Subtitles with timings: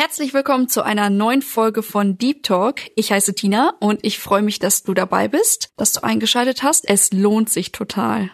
[0.00, 2.82] Herzlich willkommen zu einer neuen Folge von Deep Talk.
[2.94, 6.88] Ich heiße Tina und ich freue mich, dass du dabei bist, dass du eingeschaltet hast.
[6.88, 8.30] Es lohnt sich total.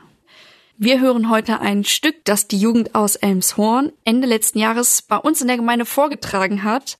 [0.77, 5.41] Wir hören heute ein Stück, das die Jugend aus Elmshorn Ende letzten Jahres bei uns
[5.41, 6.99] in der Gemeinde vorgetragen hat.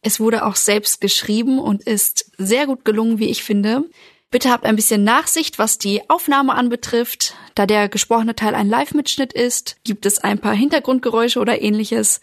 [0.00, 3.84] Es wurde auch selbst geschrieben und ist sehr gut gelungen, wie ich finde.
[4.30, 7.34] Bitte habt ein bisschen Nachsicht, was die Aufnahme anbetrifft.
[7.54, 12.22] Da der gesprochene Teil ein Live-Mitschnitt ist, gibt es ein paar Hintergrundgeräusche oder ähnliches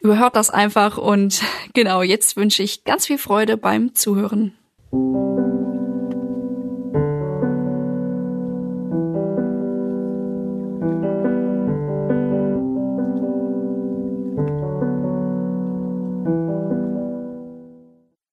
[0.00, 1.42] überhört das einfach und
[1.74, 4.54] genau, jetzt wünsche ich ganz viel Freude beim Zuhören.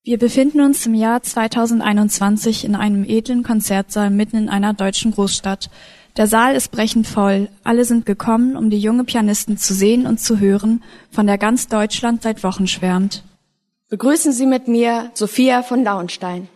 [0.03, 5.69] Wir befinden uns im Jahr 2021 in einem edlen Konzertsaal mitten in einer deutschen Großstadt.
[6.17, 7.47] Der Saal ist brechend voll.
[7.63, 11.67] Alle sind gekommen, um die junge Pianistin zu sehen und zu hören, von der ganz
[11.67, 13.23] Deutschland seit Wochen schwärmt.
[13.89, 16.49] Begrüßen Sie mit mir Sophia von Lauenstein.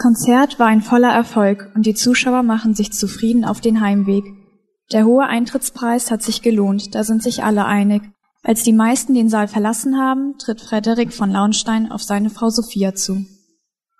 [0.00, 4.24] Konzert war ein voller Erfolg und die Zuschauer machen sich zufrieden auf den Heimweg.
[4.92, 8.02] Der hohe Eintrittspreis hat sich gelohnt, da sind sich alle einig.
[8.42, 12.94] Als die meisten den Saal verlassen haben, tritt Frederik von Launstein auf seine Frau Sophia
[12.94, 13.26] zu.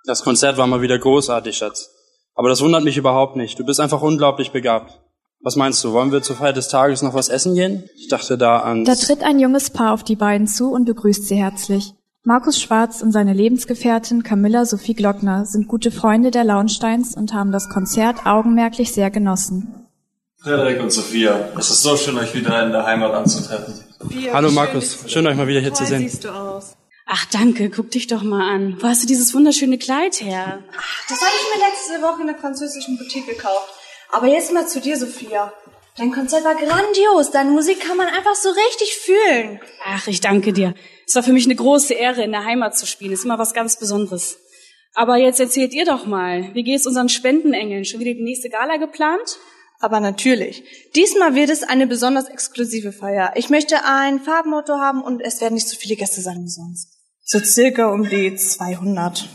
[0.05, 1.91] Das Konzert war mal wieder großartig, Schatz.
[2.33, 3.59] Aber das wundert mich überhaupt nicht.
[3.59, 4.99] Du bist einfach unglaublich begabt.
[5.41, 7.83] Was meinst du, wollen wir zur Feier des Tages noch was essen gehen?
[7.95, 8.85] Ich dachte da an.
[8.85, 11.93] Da tritt ein junges Paar auf die beiden zu und begrüßt sie herzlich.
[12.23, 17.51] Markus Schwarz und seine Lebensgefährtin Camilla Sophie Glockner sind gute Freunde der Launsteins und haben
[17.51, 19.87] das Konzert augenmerklich sehr genossen.
[20.37, 23.73] Frederik und Sophia, es ist so schön, euch wieder in der Heimat anzutreffen.
[23.99, 26.01] Sophia, Hallo Markus, schön, schön euch mal wieder hier zu sehen.
[26.07, 26.77] Siehst du aus.
[27.07, 28.77] Ach danke, guck dich doch mal an.
[28.79, 30.59] Wo hast du dieses wunderschöne Kleid her?
[30.77, 33.67] Ach, das habe ich mir letzte Woche in der französischen Boutique gekauft.
[34.11, 35.51] Aber jetzt mal zu dir, Sophia.
[35.97, 37.31] Dein Konzert war grandios.
[37.31, 39.59] Deine Musik kann man einfach so richtig fühlen.
[39.85, 40.73] Ach, ich danke dir.
[41.11, 43.11] Es war für mich eine große Ehre, in der Heimat zu spielen.
[43.11, 44.37] Ist immer was ganz Besonderes.
[44.93, 47.83] Aber jetzt erzählt ihr doch mal, wie geht's unseren Spendenengeln?
[47.83, 49.37] Schon wieder die nächste Gala geplant?
[49.81, 50.63] Aber natürlich.
[50.95, 53.33] Diesmal wird es eine besonders exklusive Feier.
[53.35, 56.87] Ich möchte ein Farbmotto haben und es werden nicht so viele Gäste sein wie sonst.
[57.25, 59.27] So circa um die 200.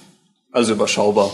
[0.53, 1.31] Also überschaubar.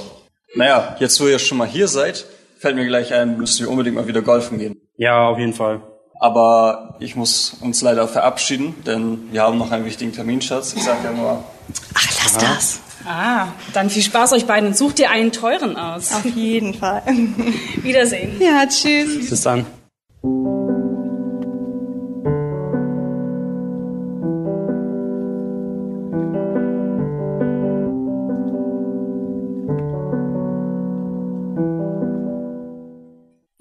[0.57, 2.27] Naja, jetzt wo ihr schon mal hier seid,
[2.59, 4.75] fällt mir gleich ein, müsst ihr unbedingt mal wieder golfen gehen.
[4.97, 5.92] Ja, auf jeden Fall.
[6.23, 10.73] Aber ich muss uns leider verabschieden, denn wir haben noch einen wichtigen Termin, Schatz.
[10.73, 11.43] Ich sag ja nur.
[11.95, 12.55] Ach, lass ja.
[12.55, 12.81] das.
[13.05, 16.15] Ah, dann viel Spaß euch beiden und sucht ihr einen teuren aus.
[16.15, 17.03] Auf jeden Fall.
[17.83, 18.41] Wiedersehen.
[18.41, 19.29] Ja, tschüss.
[19.29, 19.67] Bis dann.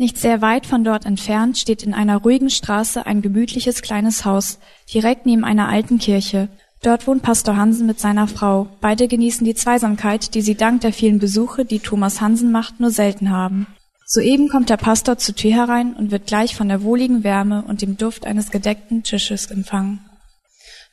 [0.02, 4.58] Nicht sehr weit von dort entfernt steht in einer ruhigen Straße ein gemütliches kleines Haus,
[4.92, 6.50] direkt neben einer alten Kirche.
[6.82, 8.68] Dort wohnt Pastor Hansen mit seiner Frau.
[8.82, 12.90] Beide genießen die Zweisamkeit, die sie dank der vielen Besuche, die Thomas Hansen macht, nur
[12.90, 13.68] selten haben.
[14.08, 17.84] Soeben kommt der Pastor zur Tür herein und wird gleich von der wohligen Wärme und
[17.84, 20.00] dem Duft eines gedeckten Tisches empfangen.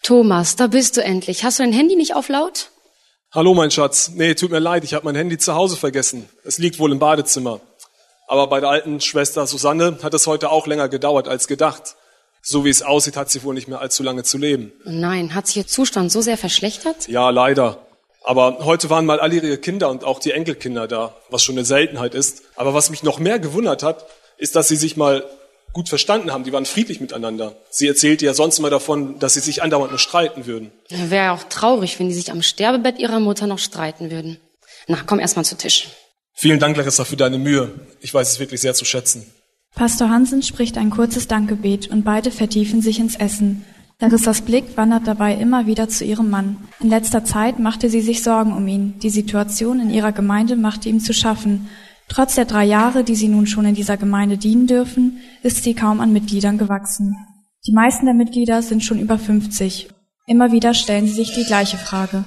[0.02, 1.44] Thomas, da bist du endlich.
[1.44, 2.72] Hast du dein Handy nicht auf laut?
[3.32, 4.10] Hallo, mein Schatz.
[4.14, 6.28] Nee, tut mir leid, ich habe mein Handy zu Hause vergessen.
[6.44, 7.62] Es liegt wohl im Badezimmer.
[8.28, 11.96] Aber bei der alten Schwester Susanne hat es heute auch länger gedauert als gedacht.
[12.42, 14.72] So wie es aussieht, hat sie wohl nicht mehr allzu lange zu leben.
[14.84, 17.08] Nein, hat sich ihr Zustand so sehr verschlechtert?
[17.08, 17.78] Ja, leider.
[18.22, 21.64] Aber heute waren mal alle ihre Kinder und auch die Enkelkinder da, was schon eine
[21.64, 22.42] Seltenheit ist.
[22.56, 25.24] Aber was mich noch mehr gewundert hat, ist, dass sie sich mal
[25.72, 26.44] gut verstanden haben.
[26.44, 27.54] Die waren friedlich miteinander.
[27.70, 30.70] Sie erzählte ja sonst immer davon, dass sie sich andauernd nur streiten würden.
[30.90, 34.38] Wäre ja auch traurig, wenn die sich am Sterbebett ihrer Mutter noch streiten würden.
[34.86, 35.88] Na, komm erst mal zu Tisch.
[36.40, 37.72] Vielen Dank, Larissa, für deine Mühe.
[38.00, 39.26] Ich weiß es wirklich sehr zu schätzen.
[39.74, 43.64] Pastor Hansen spricht ein kurzes Dankgebet und beide vertiefen sich ins Essen.
[43.98, 46.58] Larissas Blick wandert dabei immer wieder zu ihrem Mann.
[46.78, 49.00] In letzter Zeit machte sie sich Sorgen um ihn.
[49.00, 51.68] Die Situation in ihrer Gemeinde machte ihm zu schaffen.
[52.08, 55.74] Trotz der drei Jahre, die sie nun schon in dieser Gemeinde dienen dürfen, ist sie
[55.74, 57.16] kaum an Mitgliedern gewachsen.
[57.66, 59.88] Die meisten der Mitglieder sind schon über 50.
[60.28, 62.24] Immer wieder stellen sie sich die gleiche Frage.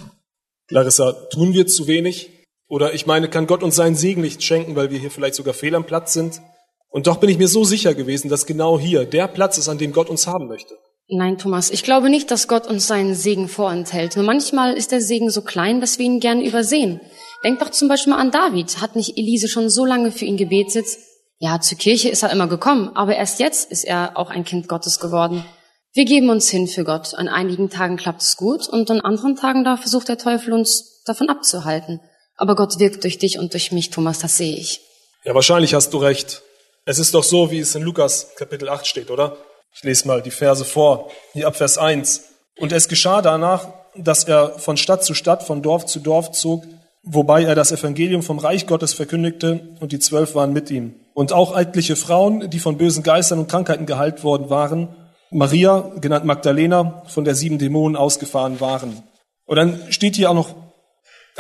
[0.69, 2.31] Larissa, tun wir zu wenig?
[2.72, 5.54] Oder ich meine, kann Gott uns seinen Segen nicht schenken, weil wir hier vielleicht sogar
[5.54, 6.42] fehl am Platz sind?
[6.90, 9.78] Und doch bin ich mir so sicher gewesen, dass genau hier der Platz ist, an
[9.78, 10.76] dem Gott uns haben möchte.
[11.10, 14.16] Nein, Thomas, ich glaube nicht, dass Gott uns seinen Segen vorenthält.
[14.16, 17.02] Nur manchmal ist der Segen so klein, dass wir ihn gern übersehen.
[17.44, 18.80] Denk doch zum Beispiel mal an David.
[18.80, 20.86] Hat nicht Elise schon so lange für ihn gebetet?
[21.40, 24.70] Ja, zur Kirche ist er immer gekommen, aber erst jetzt ist er auch ein Kind
[24.70, 25.44] Gottes geworden.
[25.92, 27.16] Wir geben uns hin für Gott.
[27.16, 31.04] An einigen Tagen klappt es gut und an anderen Tagen da versucht der Teufel uns
[31.04, 32.00] davon abzuhalten.
[32.42, 34.82] Aber Gott wirkt durch dich und durch mich, Thomas, das sehe ich.
[35.24, 36.42] Ja, wahrscheinlich hast du recht.
[36.86, 39.38] Es ist doch so, wie es in Lukas Kapitel 8 steht, oder?
[39.76, 42.24] Ich lese mal die Verse vor, hier ab Vers 1.
[42.58, 46.64] Und es geschah danach, dass er von Stadt zu Stadt, von Dorf zu Dorf zog,
[47.04, 50.96] wobei er das Evangelium vom Reich Gottes verkündigte, und die Zwölf waren mit ihm.
[51.14, 54.96] Und auch etliche Frauen, die von bösen Geistern und Krankheiten geheilt worden waren,
[55.30, 59.04] Maria, genannt Magdalena, von der sieben Dämonen ausgefahren waren.
[59.46, 60.56] Und dann steht hier auch noch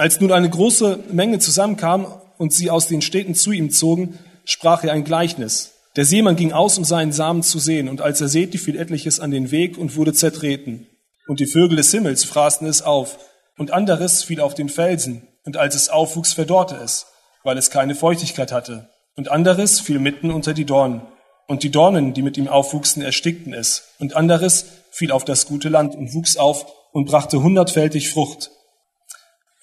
[0.01, 2.07] als nun eine große Menge zusammenkam
[2.39, 5.73] und sie aus den Städten zu ihm zogen, sprach er ein Gleichnis.
[5.95, 9.19] Der Seemann ging aus, um seinen Samen zu sehen, und als er säte, fiel etliches
[9.19, 10.87] an den Weg und wurde zertreten.
[11.27, 13.19] Und die Vögel des Himmels fraßen es auf,
[13.59, 17.05] und anderes fiel auf den Felsen, und als es aufwuchs, verdorrte es,
[17.43, 18.89] weil es keine Feuchtigkeit hatte.
[19.15, 21.01] Und anderes fiel mitten unter die Dornen.
[21.47, 23.83] Und die Dornen, die mit ihm aufwuchsen, erstickten es.
[23.99, 28.49] Und anderes fiel auf das gute Land und wuchs auf und brachte hundertfältig Frucht.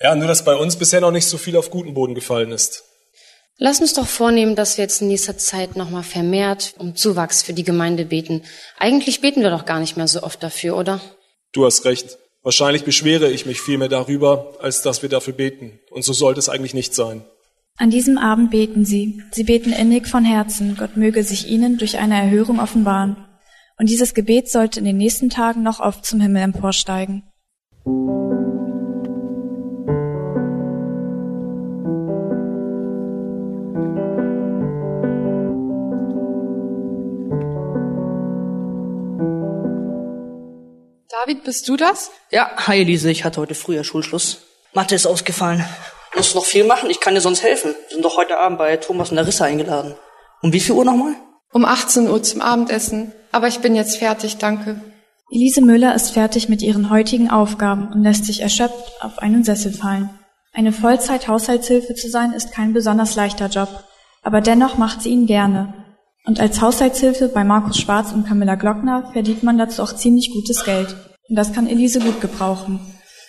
[0.01, 2.85] Ja, nur dass bei uns bisher noch nicht so viel auf guten Boden gefallen ist.
[3.61, 7.53] Lass uns doch vornehmen, dass wir jetzt in nächster Zeit nochmal vermehrt um Zuwachs für
[7.53, 8.43] die Gemeinde beten.
[8.79, 11.01] Eigentlich beten wir doch gar nicht mehr so oft dafür, oder?
[11.53, 12.19] Du hast recht.
[12.43, 15.81] Wahrscheinlich beschwere ich mich vielmehr darüber, als dass wir dafür beten.
[15.91, 17.25] Und so sollte es eigentlich nicht sein.
[17.77, 19.23] An diesem Abend beten sie.
[19.33, 20.77] Sie beten innig von Herzen.
[20.79, 23.17] Gott möge sich ihnen durch eine Erhörung offenbaren.
[23.77, 27.25] Und dieses Gebet sollte in den nächsten Tagen noch oft zum Himmel emporsteigen.
[41.29, 42.11] David, bist du das?
[42.31, 44.39] Ja, hi Elise, ich hatte heute früher Schulschluss.
[44.73, 45.63] Mathe ist ausgefallen.
[46.17, 47.75] Musst noch viel machen, ich kann dir sonst helfen.
[47.89, 49.95] Wir sind doch heute Abend bei Thomas und Larissa eingeladen.
[50.41, 51.17] Um wie viel Uhr nochmal?
[51.53, 53.13] Um 18 Uhr zum Abendessen.
[53.31, 54.81] Aber ich bin jetzt fertig, danke.
[55.31, 59.75] Elise Müller ist fertig mit ihren heutigen Aufgaben und lässt sich erschöpft auf einen Sessel
[59.75, 60.09] fallen.
[60.55, 63.85] Eine Vollzeit-Haushaltshilfe zu sein ist kein besonders leichter Job,
[64.23, 65.75] aber dennoch macht sie ihn gerne.
[66.25, 70.65] Und als Haushaltshilfe bei Markus Schwarz und Camilla Glockner verdient man dazu auch ziemlich gutes
[70.65, 70.97] Geld.
[71.29, 72.81] Und das kann Elise gut gebrauchen.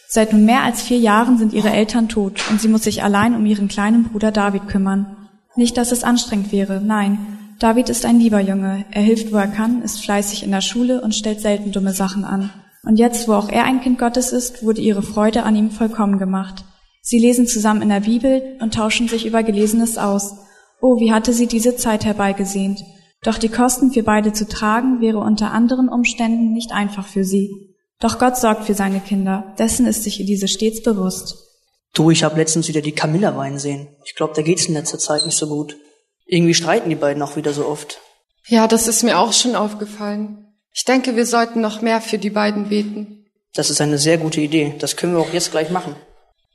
[0.08, 3.36] Seit nun mehr als vier Jahren sind ihre Eltern tot und sie muss sich allein
[3.36, 5.18] um ihren kleinen Bruder David kümmern.
[5.56, 7.20] Nicht, dass es anstrengend wäre, nein.
[7.60, 8.86] David ist ein lieber Junge.
[8.92, 12.24] Er hilft, wo er kann, ist fleißig in der Schule und stellt selten dumme Sachen
[12.24, 12.50] an.
[12.84, 16.18] Und jetzt, wo auch er ein Kind Gottes ist, wurde ihre Freude an ihm vollkommen
[16.18, 16.64] gemacht.
[17.02, 20.38] Sie lesen zusammen in der Bibel und tauschen sich über Gelesenes aus.
[20.82, 22.84] Oh, wie hatte sie diese Zeit herbeigesehnt.
[23.22, 27.69] Doch die Kosten für beide zu tragen wäre unter anderen Umständen nicht einfach für sie.
[28.00, 31.36] Doch Gott sorgt für seine Kinder, dessen ist sich Elise stets bewusst.
[31.94, 33.90] Du, ich habe letztens wieder die Camilla weinen sehen.
[34.06, 35.76] Ich glaube, da geht's in letzter Zeit nicht so gut.
[36.26, 38.00] Irgendwie streiten die beiden auch wieder so oft.
[38.48, 40.46] Ja, das ist mir auch schon aufgefallen.
[40.74, 43.26] Ich denke, wir sollten noch mehr für die beiden beten.
[43.54, 44.76] Das ist eine sehr gute Idee.
[44.80, 45.96] Das können wir auch jetzt gleich machen.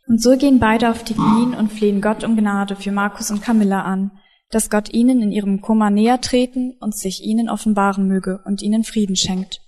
[0.06, 3.42] Und so gehen beide auf die Knien und flehen Gott um Gnade für Markus und
[3.42, 4.12] Camilla an,
[4.50, 8.84] dass Gott ihnen in ihrem Kummer näher treten und sich ihnen offenbaren möge und ihnen
[8.84, 9.60] Frieden schenkt.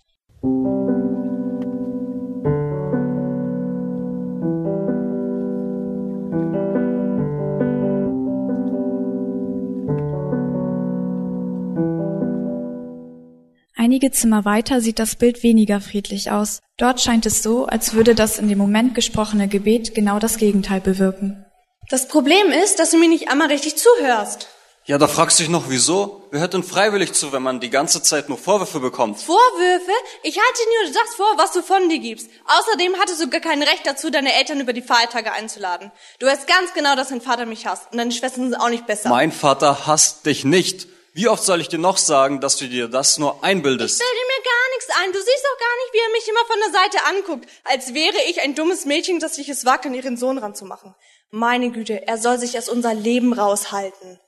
[13.97, 16.61] Einige Zimmer weiter sieht das Bild weniger friedlich aus.
[16.77, 20.83] Dort scheint es so, als würde das in dem Moment gesprochene Gebet genau das Gegenteil
[20.83, 21.47] bewirken.
[21.89, 24.49] Das Problem ist, dass du mir nicht einmal richtig zuhörst.
[24.85, 26.29] Ja, da fragst du dich noch, wieso?
[26.31, 29.19] Wer hört denn freiwillig zu, wenn man die ganze Zeit nur Vorwürfe bekommt?
[29.19, 29.93] Vorwürfe?
[30.23, 32.29] Ich halte nur das vor, was du von dir gibst.
[32.45, 35.91] Außerdem hattest du gar kein Recht dazu, deine Eltern über die Feiertage einzuladen.
[36.19, 38.87] Du weißt ganz genau, dass dein Vater mich hasst und deine Schwestern sind auch nicht
[38.87, 39.09] besser.
[39.09, 40.87] Mein Vater hasst dich nicht.
[41.17, 43.99] Wie oft soll ich dir noch sagen, dass du dir das nur einbildest?
[43.99, 45.13] Ich bilde mir gar nichts ein.
[45.13, 48.19] Du siehst doch gar nicht, wie er mich immer von der Seite anguckt, als wäre
[48.29, 50.95] ich ein dummes Mädchen, das sich es wagt, an ihren Sohn ranzumachen.
[51.31, 54.21] Meine Güte, er soll sich aus unser Leben raushalten.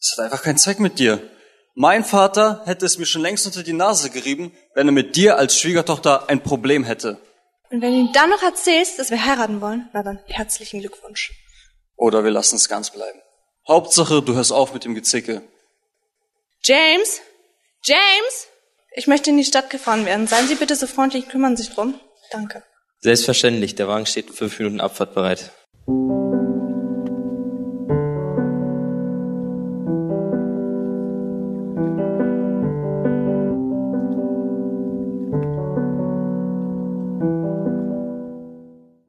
[0.00, 1.20] Es hat einfach keinen Zweck mit dir.
[1.76, 5.38] Mein Vater hätte es mir schon längst unter die Nase gerieben, wenn er mit dir
[5.38, 7.20] als Schwiegertochter ein Problem hätte.
[7.70, 11.30] Und wenn du ihm dann noch erzählst, dass wir heiraten wollen, na dann herzlichen Glückwunsch.
[11.94, 13.20] Oder wir lassen es ganz bleiben.
[13.68, 15.42] Hauptsache, du hörst auf mit dem Gezicke.
[16.64, 17.20] James?
[17.82, 18.46] James?
[18.94, 20.28] Ich möchte in die Stadt gefahren werden.
[20.28, 21.98] Seien Sie bitte so freundlich, kümmern sich drum.
[22.30, 22.62] Danke.
[23.00, 25.50] Selbstverständlich, der Wagen steht in fünf Minuten Abfahrt bereit.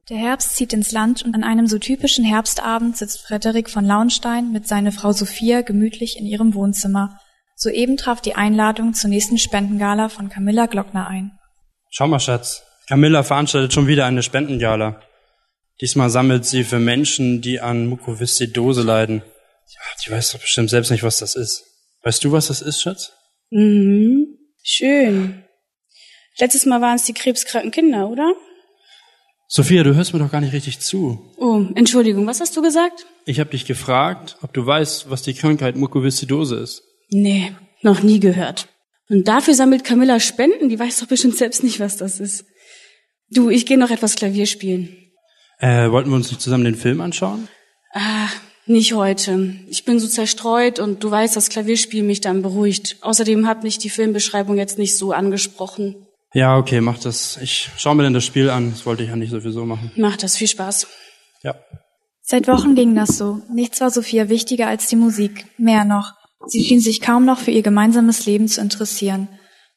[0.10, 4.52] Der Herbst zieht ins Land und an einem so typischen Herbstabend sitzt Frederik von Launstein
[4.52, 7.20] mit seiner Frau Sophia gemütlich in ihrem Wohnzimmer.
[7.64, 11.32] Soeben traf die Einladung zur nächsten Spendengala von Camilla Glockner ein.
[11.90, 12.62] Schau mal, Schatz.
[12.90, 15.02] Camilla veranstaltet schon wieder eine Spendengala.
[15.80, 19.24] Diesmal sammelt sie für Menschen, die an Mukoviszidose leiden.
[19.70, 21.64] Ja, die weiß doch bestimmt selbst nicht, was das ist.
[22.04, 23.14] Weißt du, was das ist, Schatz?
[23.50, 24.38] Mhm.
[24.62, 25.46] Schön.
[26.40, 28.34] Letztes Mal waren es die krebskranken Kinder, oder?
[29.48, 31.34] Sophia, du hörst mir doch gar nicht richtig zu.
[31.38, 33.06] Oh, Entschuldigung, was hast du gesagt?
[33.24, 36.84] Ich habe dich gefragt, ob du weißt, was die Krankheit Mukoviszidose ist.
[37.14, 38.68] Nee, noch nie gehört.
[39.10, 42.46] Und dafür sammelt Camilla Spenden, die weiß doch bestimmt selbst nicht, was das ist.
[43.30, 44.96] Du, ich gehe noch etwas Klavier spielen.
[45.60, 47.48] Äh, wollten wir uns nicht zusammen den Film anschauen?
[47.94, 48.30] Ah,
[48.66, 49.56] nicht heute.
[49.70, 52.98] Ich bin so zerstreut und du weißt, das Klavierspiel mich dann beruhigt.
[53.02, 56.08] Außerdem hat mich die Filmbeschreibung jetzt nicht so angesprochen.
[56.34, 57.38] Ja, okay, mach das.
[57.42, 58.72] Ich schau mir denn das Spiel an.
[58.72, 59.92] Das wollte ich ja nicht sowieso machen.
[59.96, 60.88] Mach das, viel Spaß.
[61.44, 61.56] Ja.
[62.22, 63.42] Seit Wochen ging das so.
[63.54, 65.46] Nichts war Sophia wichtiger als die Musik.
[65.58, 66.14] Mehr noch.
[66.48, 69.28] Sie schien sich kaum noch für ihr gemeinsames Leben zu interessieren.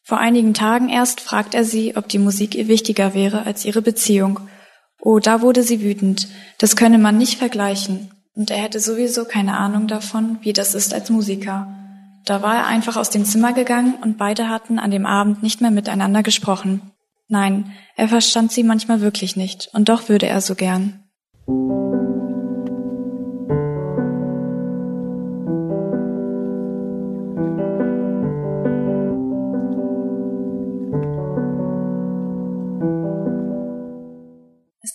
[0.03, 3.83] Vor einigen Tagen erst fragt er sie, ob die Musik ihr wichtiger wäre als ihre
[3.83, 4.41] Beziehung.
[5.01, 6.29] Oh, da wurde sie wütend.
[6.59, 8.11] Das könne man nicht vergleichen.
[8.35, 11.69] Und er hätte sowieso keine Ahnung davon, wie das ist als Musiker.
[12.25, 15.61] Da war er einfach aus dem Zimmer gegangen und beide hatten an dem Abend nicht
[15.61, 16.93] mehr miteinander gesprochen.
[17.29, 21.05] Nein, er verstand sie manchmal wirklich nicht, und doch würde er so gern.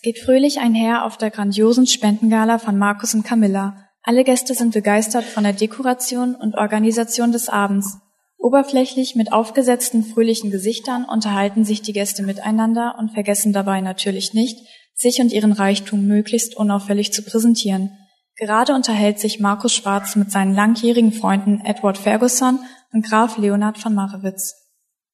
[0.02, 3.88] Geht fröhlich einher auf der grandiosen Spendengala von Markus und Camilla.
[4.02, 7.98] Alle Gäste sind begeistert von der Dekoration und Organisation des Abends.
[8.36, 14.58] Oberflächlich mit aufgesetzten fröhlichen Gesichtern unterhalten sich die Gäste miteinander und vergessen dabei natürlich nicht,
[14.94, 17.96] sich und ihren Reichtum möglichst unauffällig zu präsentieren.
[18.36, 22.58] Gerade unterhält sich Markus Schwarz mit seinen langjährigen Freunden Edward Ferguson
[22.92, 24.54] und Graf Leonhard von Marewitz.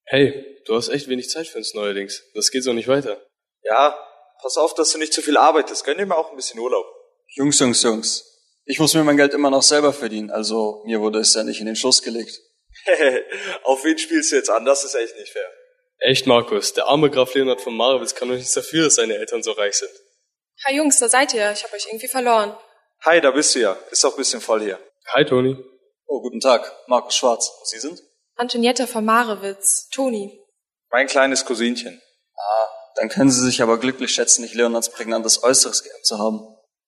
[0.07, 2.25] Hey, du hast echt wenig Zeit für uns neuerdings.
[2.35, 3.21] Das geht so nicht weiter.
[3.63, 3.95] Ja,
[4.43, 5.85] pass auf, dass du nicht zu viel arbeitest.
[5.85, 6.87] Gönn dir mal auch ein bisschen Urlaub.
[7.35, 8.25] Jungs, Jungs, Jungs.
[8.65, 11.61] Ich muss mir mein Geld immer noch selber verdienen, also mir wurde es ja nicht
[11.61, 12.39] in den Schuss gelegt.
[13.65, 14.65] Auf wen spielst du jetzt an?
[14.67, 15.51] Das ist echt nicht fair.
[16.01, 19.43] Echt, Markus, der arme Graf Leonhard von Marewitz kann doch nichts dafür, dass seine Eltern
[19.43, 19.91] so reich sind.
[20.67, 21.51] Hi Jungs, da seid ihr.
[21.53, 22.57] Ich habe euch irgendwie verloren.
[23.05, 23.77] Hi, da bist du ja.
[23.91, 24.79] Ist auch ein bisschen voll hier.
[25.15, 25.57] Hi, Toni.
[26.07, 26.73] Oh, guten Tag.
[26.89, 27.51] Markus Schwarz.
[27.61, 28.03] Und Sie sind?
[28.37, 29.89] Antonietta von Marewitz.
[29.91, 30.41] Toni.
[30.91, 32.03] Mein kleines Cousinchen.
[32.99, 36.41] Dann können Sie sich aber glücklich schätzen, nicht Leonards prägnantes Äußeres geerbt zu haben.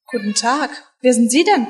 [0.06, 0.70] Guten Tag.
[1.00, 1.68] Wer sind Sie denn?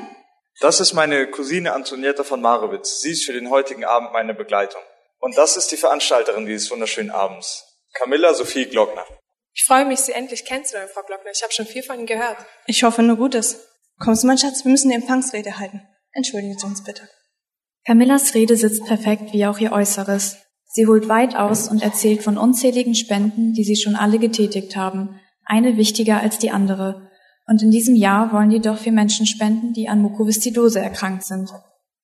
[0.60, 3.00] Das ist meine Cousine Antonietta von Marewitz.
[3.00, 4.80] Sie ist für den heutigen Abend meine Begleitung.
[5.18, 7.64] Und das ist die Veranstalterin dieses wunderschönen Abends.
[7.94, 9.04] Camilla Sophie Glockner.
[9.52, 11.30] Ich freue mich, Sie endlich kennenzulernen, Frau Glockner.
[11.32, 12.38] Ich habe schon viel von Ihnen gehört.
[12.66, 13.66] Ich hoffe nur Gutes.
[13.98, 15.82] Kommst du, mein Schatz, wir müssen die Empfangsrede halten.
[16.12, 17.08] Entschuldigen Sie uns bitte.
[17.86, 20.36] Camillas Rede sitzt perfekt wie auch ihr Äußeres.
[20.72, 25.18] Sie holt weit aus und erzählt von unzähligen Spenden, die sie schon alle getätigt haben,
[25.44, 27.10] eine wichtiger als die andere.
[27.48, 31.50] Und in diesem Jahr wollen die doch für Menschen spenden, die an Mukoviszidose erkrankt sind.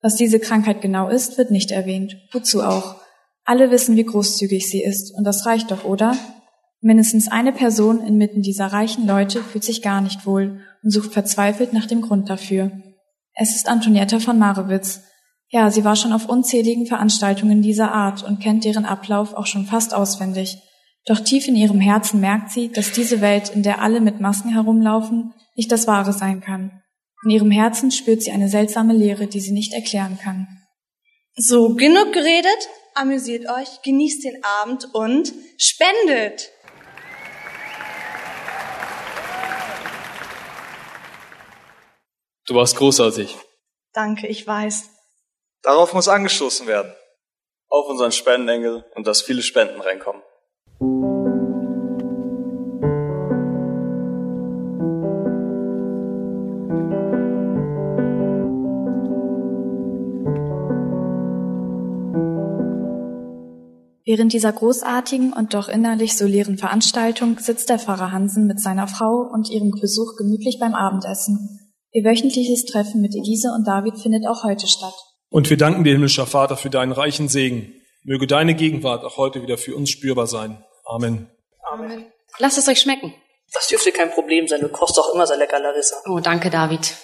[0.03, 2.17] Was diese Krankheit genau ist, wird nicht erwähnt.
[2.33, 2.97] Wozu auch?
[3.45, 6.17] Alle wissen, wie großzügig sie ist, und das reicht doch, oder?
[6.81, 11.73] Mindestens eine Person inmitten dieser reichen Leute fühlt sich gar nicht wohl und sucht verzweifelt
[11.73, 12.73] nach dem Grund dafür.
[13.33, 15.03] Es ist Antonietta von Marewitz.
[15.49, 19.67] Ja, sie war schon auf unzähligen Veranstaltungen dieser Art und kennt deren Ablauf auch schon
[19.67, 20.59] fast auswendig.
[21.07, 24.51] Doch tief in ihrem Herzen merkt sie, dass diese Welt, in der alle mit Masken
[24.51, 26.83] herumlaufen, nicht das Wahre sein kann.
[27.25, 30.49] In ihrem Herzen spürt sie eine seltsame Leere, die sie nicht erklären kann.
[31.37, 32.69] So, genug geredet.
[32.95, 36.51] Amüsiert euch, genießt den Abend und spendet.
[42.47, 43.37] Du warst großartig.
[43.93, 44.96] Danke, ich weiß.
[45.67, 46.93] Darauf muss angestoßen werden.
[47.69, 50.23] Auf unseren Spendenengel und dass viele Spenden reinkommen.
[64.05, 68.87] Während dieser großartigen und doch innerlich so leeren Veranstaltung sitzt der Pfarrer Hansen mit seiner
[68.87, 71.75] Frau und ihrem Besuch gemütlich beim Abendessen.
[71.91, 74.95] Ihr wöchentliches Treffen mit Elise und David findet auch heute statt.
[75.37, 77.75] Und wir danken dir, himmlischer Vater, für deinen reichen Segen.
[78.05, 80.65] Möge deine Gegenwart auch heute wieder für uns spürbar sein.
[80.87, 81.31] Amen.
[81.61, 82.11] Amen.
[82.39, 83.13] Lasst es euch schmecken.
[83.53, 84.63] Das dürfte kein Problem sein.
[84.63, 85.97] Du kochst auch immer sehr lecker, Larissa.
[86.09, 86.97] Oh, danke, David.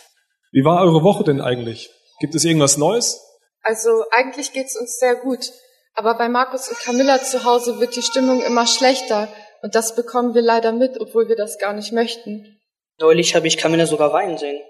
[0.50, 1.90] Wie war eure Woche denn eigentlich?
[2.20, 3.22] Gibt es irgendwas Neues?
[3.64, 5.52] Also eigentlich geht's uns sehr gut.
[5.92, 9.28] Aber bei Markus und Camilla zu Hause wird die Stimmung immer schlechter.
[9.60, 12.58] Und das bekommen wir leider mit, obwohl wir das gar nicht möchten.
[12.98, 14.62] Neulich habe ich Camilla sogar weinen sehen.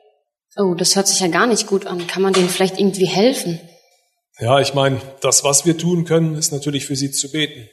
[0.57, 2.07] Oh, das hört sich ja gar nicht gut an.
[2.07, 3.61] Kann man denen vielleicht irgendwie helfen?
[4.39, 7.69] Ja, ich meine, das, was wir tun können, ist natürlich für sie zu beten.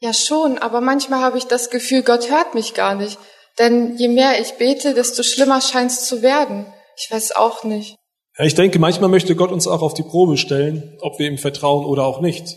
[0.00, 3.18] Ja schon, aber manchmal habe ich das Gefühl, Gott hört mich gar nicht.
[3.58, 6.66] Denn je mehr ich bete, desto schlimmer scheint es zu werden.
[6.96, 7.96] Ich weiß auch nicht.
[8.38, 11.38] Ja, ich denke, manchmal möchte Gott uns auch auf die Probe stellen, ob wir ihm
[11.38, 12.56] vertrauen oder auch nicht.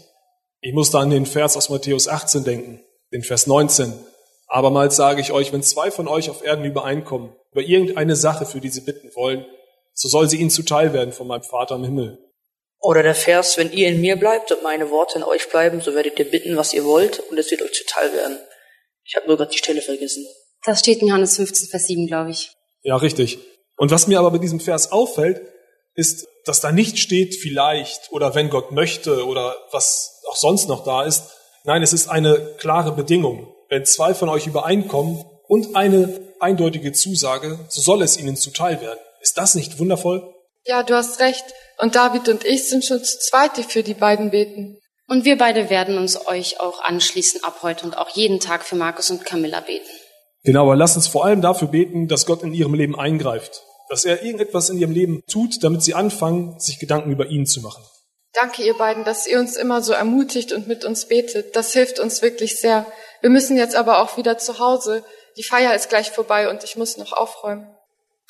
[0.62, 3.94] Ich muss da an den Vers aus Matthäus 18 denken, den Vers 19.
[4.48, 8.60] Abermals sage ich euch, wenn zwei von euch auf Erden übereinkommen, über irgendeine Sache, für
[8.60, 9.46] die sie bitten wollen,
[9.94, 12.18] so soll sie ihnen zuteil werden von meinem Vater im Himmel.
[12.80, 15.96] Oder der Vers, wenn ihr in mir bleibt und meine Worte in euch bleiben, so
[15.96, 18.40] werdet ihr bitten, was ihr wollt, und es wird euch zuteil werden.
[19.06, 20.26] Ich habe nur gerade die Stelle vergessen.
[20.66, 22.52] Das steht in Johannes 15, Vers 7, glaube ich.
[22.82, 23.40] Ja, richtig.
[23.78, 25.42] Und was mir aber bei diesem Vers auffällt,
[25.96, 30.84] ist, dass da nicht steht vielleicht oder wenn Gott möchte oder was auch sonst noch
[30.84, 31.32] da ist.
[31.64, 33.54] Nein, es ist eine klare Bedingung.
[33.70, 39.00] Wenn zwei von euch übereinkommen und eine eindeutige Zusage, so soll es ihnen zuteil werden.
[39.22, 40.34] Ist das nicht wundervoll?
[40.66, 41.46] Ja, du hast recht.
[41.78, 44.78] Und David und ich sind schon zu zweit, die für die beiden beten.
[45.08, 48.76] Und wir beide werden uns euch auch anschließen ab heute und auch jeden Tag für
[48.76, 49.90] Markus und Camilla beten.
[50.44, 53.64] Genau, aber lasst uns vor allem dafür beten, dass Gott in ihrem Leben eingreift.
[53.90, 57.62] Dass er irgendetwas in ihrem Leben tut, damit sie anfangen, sich Gedanken über ihn zu
[57.62, 57.84] machen.
[58.34, 61.56] Danke, ihr beiden, dass ihr uns immer so ermutigt und mit uns betet.
[61.56, 62.86] Das hilft uns wirklich sehr.
[63.22, 65.04] Wir müssen jetzt aber auch wieder zu Hause.
[65.38, 67.68] Die Feier ist gleich vorbei und ich muss noch aufräumen.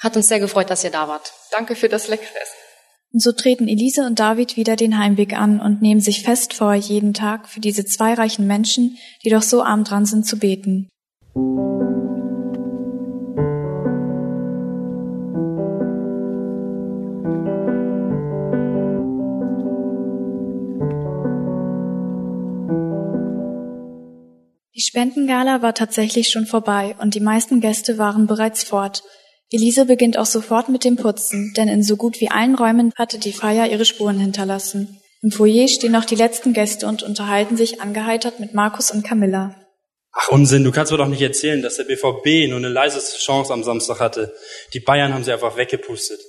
[0.01, 1.33] Hat uns sehr gefreut, dass ihr da wart.
[1.51, 2.57] Danke für das leckere Essen.
[3.13, 6.73] Und so treten Elise und David wieder den Heimweg an und nehmen sich fest vor,
[6.73, 10.89] jeden Tag für diese zwei reichen Menschen, die doch so arm dran sind, zu beten.
[24.75, 29.03] Die Spendengala war tatsächlich schon vorbei und die meisten Gäste waren bereits fort.
[29.51, 33.19] Elise beginnt auch sofort mit dem Putzen, denn in so gut wie allen Räumen hatte
[33.19, 34.99] die Feier ihre Spuren hinterlassen.
[35.21, 39.55] Im Foyer stehen noch die letzten Gäste und unterhalten sich angeheitert mit Markus und Camilla.
[40.11, 43.53] Ach Unsinn, du kannst mir doch nicht erzählen, dass der BVB nur eine leiseste Chance
[43.53, 44.33] am Samstag hatte.
[44.73, 46.19] Die Bayern haben sie einfach weggepustet.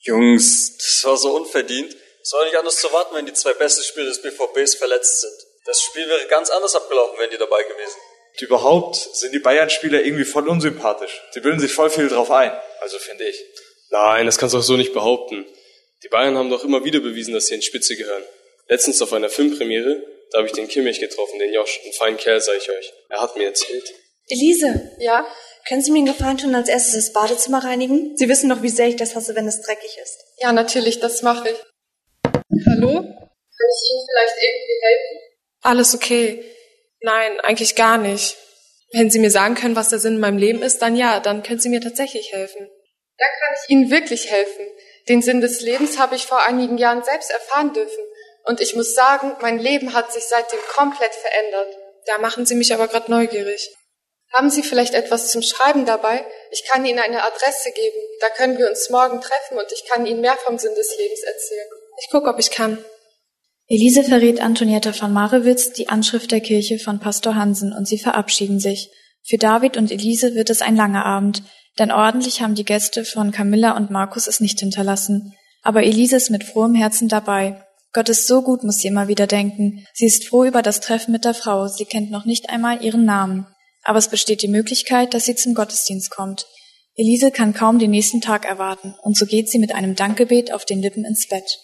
[0.00, 1.96] Jungs, das war so unverdient.
[2.20, 5.51] Es war nicht anders zu warten, wenn die zwei besten Spieler des BVBs verletzt sind.
[5.64, 7.96] Das Spiel wäre ganz anders abgelaufen, wären die dabei gewesen.
[8.34, 11.22] Und überhaupt sind die Bayern-Spieler irgendwie voll unsympathisch.
[11.34, 12.52] Die bilden sich voll viel drauf ein.
[12.80, 13.38] Also finde ich.
[13.90, 15.46] Nein, das kannst du auch so nicht behaupten.
[16.02, 18.24] Die Bayern haben doch immer wieder bewiesen, dass sie in Spitze gehören.
[18.68, 22.40] Letztens auf einer Filmpremiere, da habe ich den Kimmich getroffen, den Josh, einen feinen Kerl,
[22.40, 22.92] sag ich euch.
[23.10, 23.92] Er hat mir erzählt.
[24.28, 25.26] Elise, Ja?
[25.68, 28.16] können Sie mir einen Gefallen tun, als erstes das Badezimmer reinigen?
[28.16, 30.18] Sie wissen doch, wie sehr ich das hasse, wenn es dreckig ist.
[30.38, 31.56] Ja, natürlich, das mache ich.
[32.66, 32.94] Hallo?
[32.94, 35.31] Kann ich Ihnen vielleicht irgendwie helfen?
[35.62, 36.44] Alles okay.
[37.00, 38.36] Nein, eigentlich gar nicht.
[38.92, 41.42] Wenn Sie mir sagen können, was der Sinn in meinem Leben ist, dann ja, dann
[41.42, 42.68] können Sie mir tatsächlich helfen.
[43.16, 44.66] Da kann ich Ihnen wirklich helfen.
[45.08, 48.04] Den Sinn des Lebens habe ich vor einigen Jahren selbst erfahren dürfen.
[48.44, 51.76] Und ich muss sagen, mein Leben hat sich seitdem komplett verändert.
[52.06, 53.74] Da machen Sie mich aber gerade neugierig.
[54.32, 56.24] Haben Sie vielleicht etwas zum Schreiben dabei?
[56.50, 57.98] Ich kann Ihnen eine Adresse geben.
[58.20, 61.22] Da können wir uns morgen treffen und ich kann Ihnen mehr vom Sinn des Lebens
[61.22, 61.68] erzählen.
[62.00, 62.84] Ich gucke, ob ich kann.
[63.72, 68.60] Elise verrät Antonietta von Marewitz die Anschrift der Kirche von Pastor Hansen und sie verabschieden
[68.60, 68.90] sich.
[69.22, 71.42] Für David und Elise wird es ein langer Abend,
[71.78, 75.32] denn ordentlich haben die Gäste von Camilla und Markus es nicht hinterlassen.
[75.62, 77.64] Aber Elise ist mit frohem Herzen dabei.
[77.94, 79.86] Gott ist so gut, muss sie immer wieder denken.
[79.94, 83.06] Sie ist froh über das Treffen mit der Frau, sie kennt noch nicht einmal ihren
[83.06, 83.46] Namen.
[83.84, 86.44] Aber es besteht die Möglichkeit, dass sie zum Gottesdienst kommt.
[86.94, 90.66] Elise kann kaum den nächsten Tag erwarten, und so geht sie mit einem Dankgebet auf
[90.66, 91.58] den Lippen ins Bett.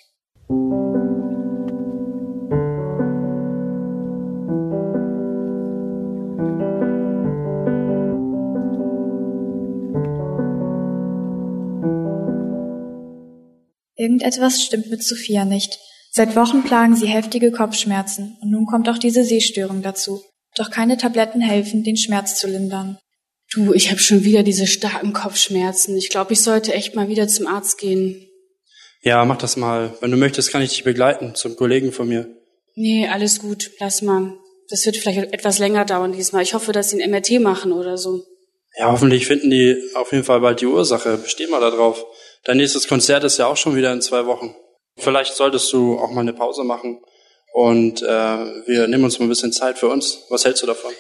[13.98, 15.78] Irgendetwas stimmt mit Sophia nicht.
[16.12, 20.22] Seit Wochen plagen sie heftige Kopfschmerzen und nun kommt auch diese Sehstörung dazu.
[20.56, 22.98] Doch keine Tabletten helfen, den Schmerz zu lindern.
[23.52, 25.96] Du, ich habe schon wieder diese starken Kopfschmerzen.
[25.96, 28.24] Ich glaube, ich sollte echt mal wieder zum Arzt gehen.
[29.02, 29.96] Ja, mach das mal.
[30.00, 32.28] Wenn du möchtest, kann ich dich begleiten zum Kollegen von mir.
[32.74, 33.72] Nee, alles gut.
[33.80, 34.34] Lass mal.
[34.68, 36.42] Das wird vielleicht etwas länger dauern diesmal.
[36.42, 38.22] Ich hoffe, dass sie ein MRT machen oder so.
[38.78, 41.16] Ja, hoffentlich finden die auf jeden Fall bald die Ursache.
[41.16, 42.04] Besteh mal da drauf.
[42.44, 44.55] Dein nächstes Konzert ist ja auch schon wieder in zwei Wochen.
[44.96, 47.01] Vielleicht solltest du auch mal eine Pause machen
[47.53, 50.24] und äh, wir nehmen uns mal ein bisschen Zeit für uns.
[50.29, 50.92] Was hältst du davon?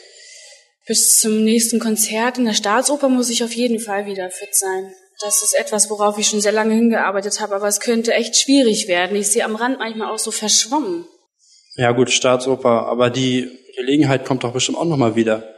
[0.86, 4.92] Bis zum nächsten Konzert in der Staatsoper muss ich auf jeden Fall wieder fit sein.
[5.20, 8.86] Das ist etwas, worauf ich schon sehr lange hingearbeitet habe, aber es könnte echt schwierig
[8.86, 9.16] werden.
[9.16, 11.06] Ich sehe am Rand manchmal auch so verschwommen.
[11.76, 15.54] Ja gut, Staatsoper, aber die Gelegenheit kommt doch bestimmt auch nochmal wieder.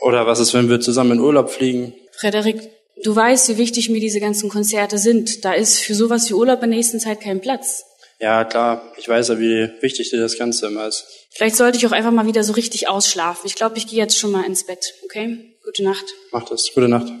[0.00, 1.94] Oder was ist, wenn wir zusammen in Urlaub fliegen?
[2.12, 2.70] Frederik,
[3.02, 5.44] du weißt, wie wichtig mir diese ganzen Konzerte sind.
[5.44, 7.84] Da ist für sowas wie Urlaub in der nächsten Zeit kein Platz.
[8.20, 8.92] Ja, klar.
[8.96, 11.04] Ich weiß ja, wie wichtig dir das Ganze immer ist.
[11.30, 13.46] Vielleicht sollte ich auch einfach mal wieder so richtig ausschlafen.
[13.46, 15.56] Ich glaube, ich gehe jetzt schon mal ins Bett, okay?
[15.64, 16.04] Gute Nacht.
[16.30, 16.70] Mach das.
[16.72, 17.12] Gute Nacht.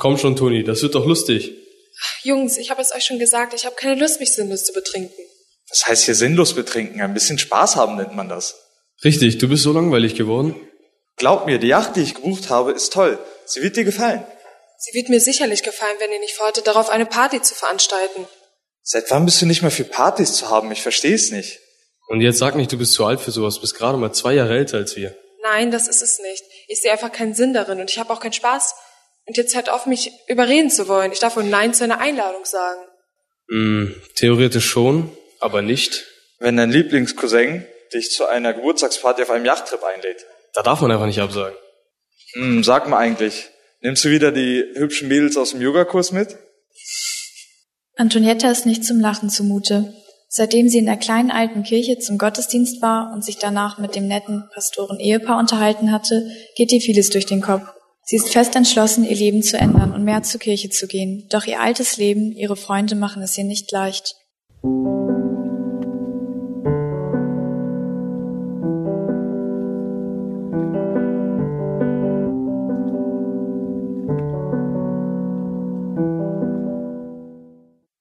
[0.00, 1.52] Komm schon, Toni, das wird doch lustig.
[2.22, 5.24] Jungs, ich habe es euch schon gesagt, ich habe keine Lust, mich sinnlos zu betrinken.
[5.68, 7.00] Das heißt hier sinnlos betrinken.
[7.00, 8.56] Ein bisschen Spaß haben nennt man das.
[9.04, 10.56] Richtig, du bist so langweilig geworden.
[11.16, 13.18] Glaub mir, die Yacht, die ich gebucht habe, ist toll.
[13.44, 14.24] Sie wird dir gefallen.
[14.78, 18.26] Sie wird mir sicherlich gefallen, wenn ihr nicht vorhattet, darauf eine Party zu veranstalten.
[18.82, 20.72] Seit wann bist du nicht mehr für Partys zu haben?
[20.72, 21.60] Ich verstehe es nicht.
[22.08, 23.56] Und jetzt sag nicht, du bist zu alt für sowas.
[23.56, 25.14] Du bist gerade mal zwei Jahre älter als wir.
[25.42, 26.42] Nein, das ist es nicht.
[26.66, 28.74] Ich sehe einfach keinen Sinn darin und ich habe auch keinen Spaß.
[29.30, 31.12] Und jetzt hört auf, mich überreden zu wollen.
[31.12, 32.80] Ich darf wohl Nein zu einer Einladung sagen.
[33.46, 36.04] Mm, theoretisch schon, aber nicht.
[36.40, 37.64] Wenn dein Lieblingscousin
[37.94, 40.26] dich zu einer Geburtstagsparty auf einem Yachttrip einlädt.
[40.52, 41.56] Da darf man einfach nicht absagen.
[42.32, 43.50] Hm, sag mal eigentlich,
[43.82, 46.36] nimmst du wieder die hübschen Mädels aus dem Yogakurs mit?
[47.94, 49.94] Antonietta ist nicht zum Lachen zumute.
[50.26, 54.08] Seitdem sie in der kleinen alten Kirche zum Gottesdienst war und sich danach mit dem
[54.08, 57.62] netten Pastoren-Ehepaar unterhalten hatte, geht ihr vieles durch den Kopf.
[58.10, 61.28] Sie ist fest entschlossen, ihr Leben zu ändern und mehr zur Kirche zu gehen.
[61.30, 64.16] Doch ihr altes Leben, ihre Freunde machen es ihr nicht leicht.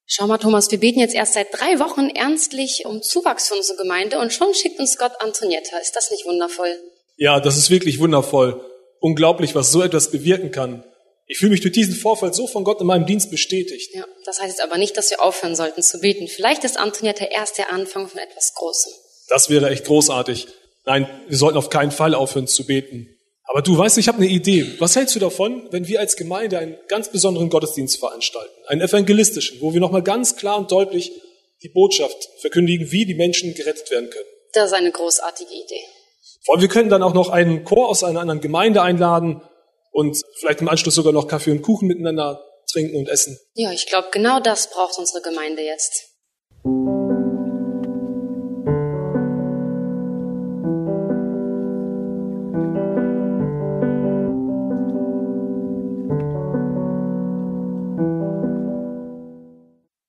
[0.07, 3.77] Schau mal, Thomas, wir beten jetzt erst seit drei Wochen ernstlich um Zuwachs für unsere
[3.77, 5.77] Gemeinde und schon schickt uns Gott Antonietta.
[5.77, 6.79] Ist das nicht wundervoll?
[7.17, 8.68] Ja, das ist wirklich wundervoll.
[8.99, 10.83] Unglaublich, was so etwas bewirken kann.
[11.25, 13.93] Ich fühle mich durch diesen Vorfall so von Gott in meinem Dienst bestätigt.
[13.93, 16.27] Ja, das heißt jetzt aber nicht, dass wir aufhören sollten zu beten.
[16.27, 18.91] Vielleicht ist Antonietta erst der Anfang von etwas Großem.
[19.27, 20.47] Das wäre echt großartig.
[20.85, 23.15] Nein, wir sollten auf keinen Fall aufhören zu beten.
[23.43, 24.75] Aber du weißt, ich habe eine Idee.
[24.79, 28.53] Was hältst du davon, wenn wir als Gemeinde einen ganz besonderen Gottesdienst veranstalten?
[28.67, 31.11] Einen evangelistischen, wo wir nochmal ganz klar und deutlich
[31.61, 34.29] die Botschaft verkündigen, wie die Menschen gerettet werden können.
[34.53, 35.83] Das ist eine großartige Idee.
[36.49, 39.43] Und wir können dann auch noch einen Chor aus einer anderen Gemeinde einladen
[39.91, 43.37] und vielleicht im Anschluss sogar noch Kaffee und Kuchen miteinander trinken und essen.
[43.53, 46.07] Ja, ich glaube, genau das braucht unsere Gemeinde jetzt.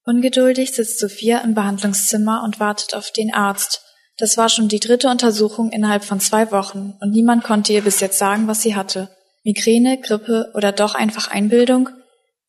[0.07, 3.90] Ungeduldig sitzt Sophia im Behandlungszimmer und wartet auf den Arzt.
[4.21, 8.01] Das war schon die dritte Untersuchung innerhalb von zwei Wochen und niemand konnte ihr bis
[8.01, 9.09] jetzt sagen, was sie hatte.
[9.45, 11.89] Migräne, Grippe oder doch einfach Einbildung?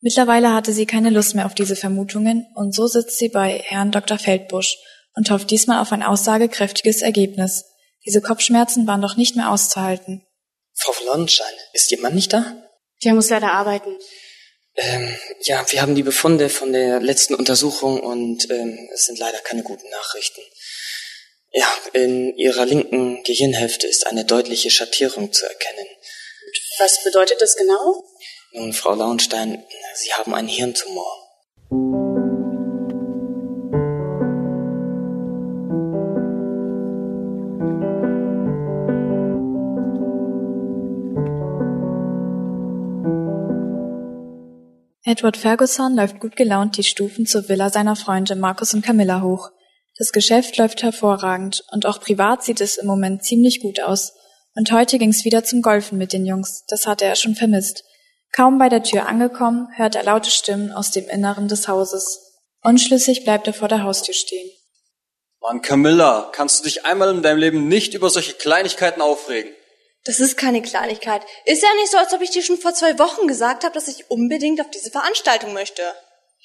[0.02, 3.90] Mittlerweile hatte sie keine Lust mehr auf diese Vermutungen und so sitzt sie bei Herrn
[3.90, 4.18] Dr.
[4.18, 4.76] Feldbusch
[5.14, 7.64] und hofft diesmal auf ein aussagekräftiges Ergebnis.
[8.04, 10.26] Diese Kopfschmerzen waren doch nicht mehr auszuhalten.
[10.74, 12.54] Frau von Lonnenstein, ist Ihr Mann nicht da?
[13.02, 13.96] Der muss leider arbeiten.
[14.74, 19.38] Ähm, ja, wir haben die Befunde von der letzten Untersuchung und ähm, es sind leider
[19.38, 20.40] keine guten Nachrichten.
[21.54, 25.86] Ja, in Ihrer linken Gehirnhälfte ist eine deutliche Schattierung zu erkennen.
[26.78, 28.04] Was bedeutet das genau?
[28.52, 29.62] Nun, Frau Launstein,
[29.94, 31.18] Sie haben einen Hirntumor.
[45.04, 49.50] Edward Ferguson läuft gut gelaunt die Stufen zur Villa seiner Freunde Markus und Camilla hoch.
[50.02, 54.14] Das Geschäft läuft hervorragend und auch privat sieht es im Moment ziemlich gut aus.
[54.56, 57.84] Und heute ging's wieder zum Golfen mit den Jungs, das hatte er schon vermisst.
[58.32, 62.18] Kaum bei der Tür angekommen, hört er laute Stimmen aus dem Inneren des Hauses.
[62.64, 64.50] Unschlüssig bleibt er vor der Haustür stehen.
[65.40, 69.52] Mann, Camilla, kannst du dich einmal in deinem Leben nicht über solche Kleinigkeiten aufregen?
[70.02, 71.22] Das ist keine Kleinigkeit.
[71.44, 73.86] Ist ja nicht so, als ob ich dir schon vor zwei Wochen gesagt habe, dass
[73.86, 75.84] ich unbedingt auf diese Veranstaltung möchte.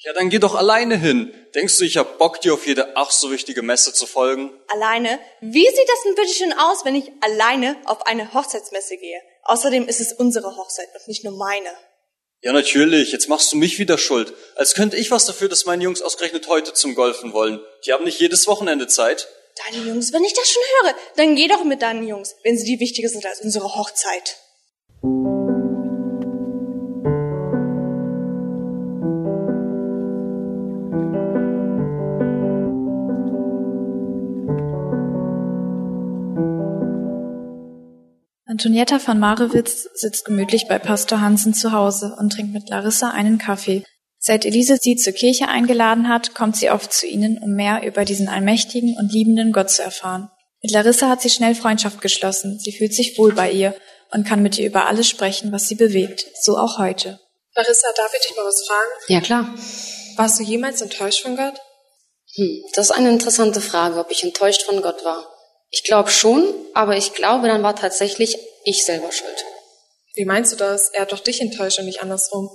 [0.00, 1.34] Ja, dann geh doch alleine hin.
[1.56, 4.52] Denkst du, ich hab Bock, dir auf jede ach so wichtige Messe zu folgen?
[4.68, 5.18] Alleine?
[5.40, 9.20] Wie sieht das denn bitte schön aus, wenn ich alleine auf eine Hochzeitsmesse gehe?
[9.42, 11.70] Außerdem ist es unsere Hochzeit und nicht nur meine.
[12.42, 13.10] Ja, natürlich.
[13.10, 14.34] Jetzt machst du mich wieder schuld.
[14.54, 17.60] Als könnte ich was dafür, dass meine Jungs ausgerechnet heute zum Golfen wollen.
[17.84, 19.26] Die haben nicht jedes Wochenende Zeit.
[19.66, 22.64] Deine Jungs, wenn ich das schon höre, dann geh doch mit deinen Jungs, wenn sie
[22.64, 24.36] dir wichtiger sind als unsere Hochzeit.
[38.58, 43.38] Antonietta von Marewitz sitzt gemütlich bei Pastor Hansen zu Hause und trinkt mit Larissa einen
[43.38, 43.84] Kaffee.
[44.18, 48.04] Seit Elise sie zur Kirche eingeladen hat, kommt sie oft zu ihnen, um mehr über
[48.04, 50.28] diesen allmächtigen und liebenden Gott zu erfahren.
[50.60, 52.58] Mit Larissa hat sie schnell Freundschaft geschlossen.
[52.58, 53.76] Sie fühlt sich wohl bei ihr
[54.10, 56.26] und kann mit ihr über alles sprechen, was sie bewegt.
[56.42, 57.20] So auch heute.
[57.54, 58.90] Larissa, darf ich dich mal was fragen?
[59.06, 59.54] Ja, klar.
[60.16, 61.54] Warst du jemals enttäuscht von Gott?
[62.34, 65.37] Hm, das ist eine interessante Frage, ob ich enttäuscht von Gott war.
[65.70, 69.44] Ich glaube schon, aber ich glaube, dann war tatsächlich ich selber schuld.
[70.14, 70.90] Wie meinst du das?
[70.90, 72.50] Er hat doch dich enttäuscht und nicht andersrum.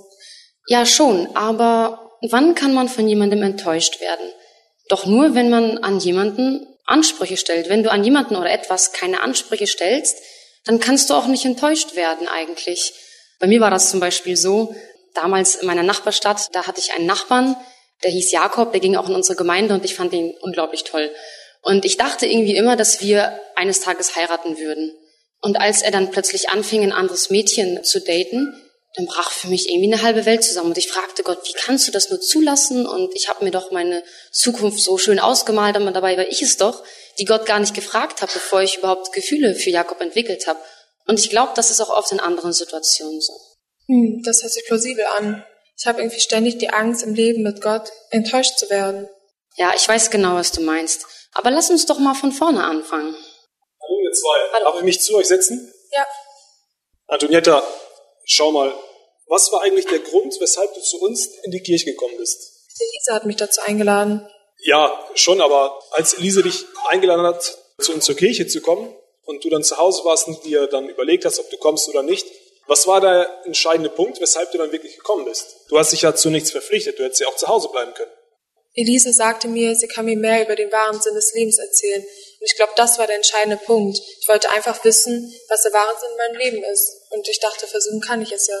[0.66, 4.32] Ja, schon, aber wann kann man von jemandem enttäuscht werden?
[4.88, 7.68] Doch nur, wenn man an jemanden Ansprüche stellt.
[7.68, 10.18] Wenn du an jemanden oder etwas keine Ansprüche stellst,
[10.64, 12.94] dann kannst du auch nicht enttäuscht werden eigentlich.
[13.40, 14.74] Bei mir war das zum Beispiel so,
[15.14, 17.56] damals in meiner Nachbarstadt, da hatte ich einen Nachbarn,
[18.02, 21.14] der hieß Jakob, der ging auch in unsere Gemeinde und ich fand ihn unglaublich toll.
[21.64, 24.94] Und ich dachte irgendwie immer, dass wir eines Tages heiraten würden.
[25.40, 28.54] Und als er dann plötzlich anfing, ein anderes Mädchen zu daten,
[28.94, 30.68] dann brach für mich irgendwie eine halbe Welt zusammen.
[30.68, 32.86] Und ich fragte Gott, wie kannst du das nur zulassen?
[32.86, 36.56] Und ich habe mir doch meine Zukunft so schön ausgemalt, aber dabei war ich es
[36.56, 36.84] doch,
[37.18, 40.60] die Gott gar nicht gefragt habe, bevor ich überhaupt Gefühle für Jakob entwickelt habe.
[41.06, 43.32] Und ich glaube, das ist auch oft in anderen Situationen so.
[43.88, 45.44] Hm, das hört sich plausibel an.
[45.76, 49.08] Ich habe irgendwie ständig die Angst im Leben mit Gott enttäuscht zu werden.
[49.56, 51.06] Ja, ich weiß genau, was du meinst.
[51.34, 53.14] Aber lass uns doch mal von vorne anfangen.
[53.14, 54.38] Hallo ihr zwei.
[54.52, 54.64] Hallo.
[54.64, 55.72] Darf ich mich zu euch setzen?
[55.92, 56.06] Ja.
[57.08, 57.62] Antonietta,
[58.24, 58.72] schau mal,
[59.26, 62.40] was war eigentlich der Grund, weshalb du zu uns in die Kirche gekommen bist?
[62.78, 64.28] Elise hat mich dazu eingeladen.
[64.62, 69.44] Ja, schon, aber als Elise dich eingeladen hat, zu uns zur Kirche zu kommen und
[69.44, 72.26] du dann zu Hause warst und dir dann überlegt hast, ob du kommst oder nicht,
[72.66, 75.56] was war der entscheidende Punkt, weshalb du dann wirklich gekommen bist?
[75.68, 78.10] Du hast dich ja zu nichts verpflichtet, du hättest ja auch zu Hause bleiben können.
[78.74, 82.02] Elise sagte mir, sie kann mir mehr über den wahren Sinn des Lebens erzählen.
[82.02, 83.98] Und ich glaube, das war der entscheidende Punkt.
[84.20, 86.90] Ich wollte einfach wissen, was der wahre Sinn in meinem Leben ist.
[87.10, 88.58] Und ich dachte, versuchen kann ich es ja.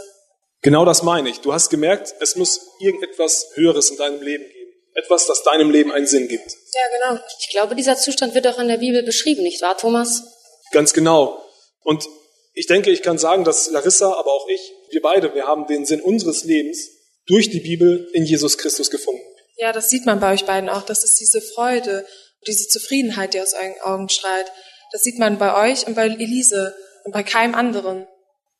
[0.62, 1.40] Genau das meine ich.
[1.40, 4.70] Du hast gemerkt, es muss irgendetwas Höheres in deinem Leben geben.
[4.94, 6.52] Etwas, das deinem Leben einen Sinn gibt.
[6.72, 7.20] Ja, genau.
[7.40, 10.22] Ich glaube, dieser Zustand wird auch in der Bibel beschrieben, nicht wahr, Thomas?
[10.70, 11.44] Ganz genau.
[11.82, 12.06] Und
[12.54, 15.84] ich denke, ich kann sagen, dass Larissa, aber auch ich, wir beide, wir haben den
[15.84, 16.88] Sinn unseres Lebens
[17.26, 19.22] durch die Bibel in Jesus Christus gefunden.
[19.56, 20.82] Ja, das sieht man bei euch beiden auch.
[20.82, 22.06] Das ist diese Freude,
[22.46, 24.46] diese Zufriedenheit, die aus euren Augen schreit.
[24.92, 28.06] Das sieht man bei euch und bei Elise und bei keinem anderen.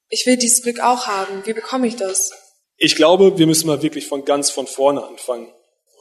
[0.09, 1.42] Ich will dieses Glück auch haben.
[1.44, 2.30] Wie bekomme ich das?
[2.76, 5.52] Ich glaube, wir müssen mal wirklich von ganz von vorne anfangen.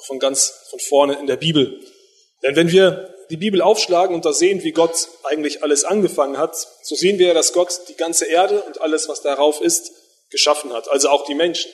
[0.05, 1.79] Von ganz von vorne in der Bibel.
[2.43, 6.55] Denn wenn wir die Bibel aufschlagen und da sehen, wie Gott eigentlich alles angefangen hat,
[6.83, 9.91] so sehen wir ja, dass Gott die ganze Erde und alles, was darauf ist,
[10.29, 10.89] geschaffen hat.
[10.91, 11.71] Also auch die Menschen.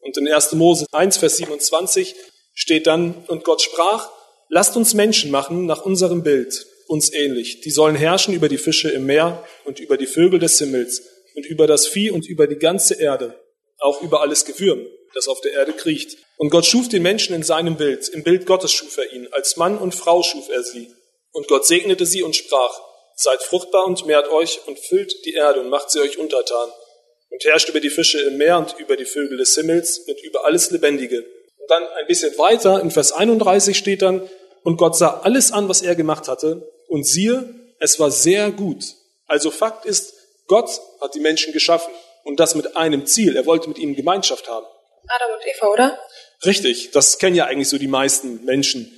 [0.00, 0.52] Und in 1.
[0.52, 2.14] Mose 1, Vers 27
[2.54, 4.10] steht dann, und Gott sprach,
[4.48, 7.60] lasst uns Menschen machen nach unserem Bild, uns ähnlich.
[7.60, 11.02] Die sollen herrschen über die Fische im Meer und über die Vögel des Himmels
[11.34, 13.40] und über das Vieh und über die ganze Erde,
[13.78, 16.18] auch über alles Gewürm, das auf der Erde kriecht.
[16.36, 19.56] Und Gott schuf den Menschen in seinem Bild, im Bild Gottes schuf er ihn, als
[19.56, 20.92] Mann und Frau schuf er sie.
[21.32, 22.78] Und Gott segnete sie und sprach,
[23.16, 26.68] seid fruchtbar und mehrt euch und füllt die Erde und macht sie euch untertan
[27.30, 30.44] und herrscht über die Fische im Meer und über die Vögel des Himmels und über
[30.44, 31.24] alles Lebendige
[31.62, 34.28] und dann ein bisschen weiter, in Vers 31 steht dann,
[34.64, 38.84] und Gott sah alles an, was er gemacht hatte, und siehe, es war sehr gut.
[39.26, 40.14] Also Fakt ist,
[40.46, 40.68] Gott
[41.00, 41.92] hat die Menschen geschaffen
[42.24, 43.36] und das mit einem Ziel.
[43.36, 44.66] Er wollte mit ihnen Gemeinschaft haben.
[45.08, 45.98] Adam und Eva, oder?
[46.44, 48.92] Richtig, das kennen ja eigentlich so die meisten Menschen.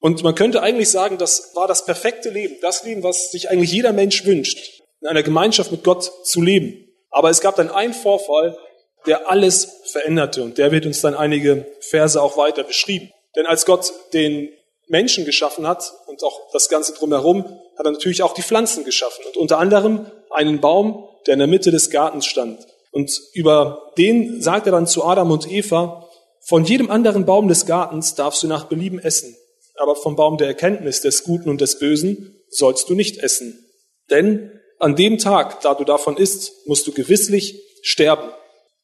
[0.00, 3.72] Und man könnte eigentlich sagen, das war das perfekte Leben, das Leben, was sich eigentlich
[3.72, 6.86] jeder Mensch wünscht, in einer Gemeinschaft mit Gott zu leben.
[7.10, 8.56] Aber es gab dann einen Vorfall,
[9.06, 10.42] der alles veränderte.
[10.42, 13.10] Und der wird uns dann einige Verse auch weiter beschrieben.
[13.36, 14.48] Denn als Gott den
[14.88, 17.44] Menschen geschaffen hat und auch das Ganze drumherum,
[17.76, 19.24] hat er natürlich auch die Pflanzen geschaffen.
[19.26, 22.66] Und unter anderem einen Baum, der in der Mitte des Gartens stand.
[22.90, 26.08] Und über den sagt er dann zu Adam und Eva,
[26.40, 29.36] von jedem anderen Baum des Gartens darfst du nach Belieben essen.
[29.76, 33.64] aber vom Baum der Erkenntnis des Guten und des Bösen sollst du nicht essen.
[34.10, 38.30] Denn an dem Tag, da du davon isst, musst du gewisslich sterben.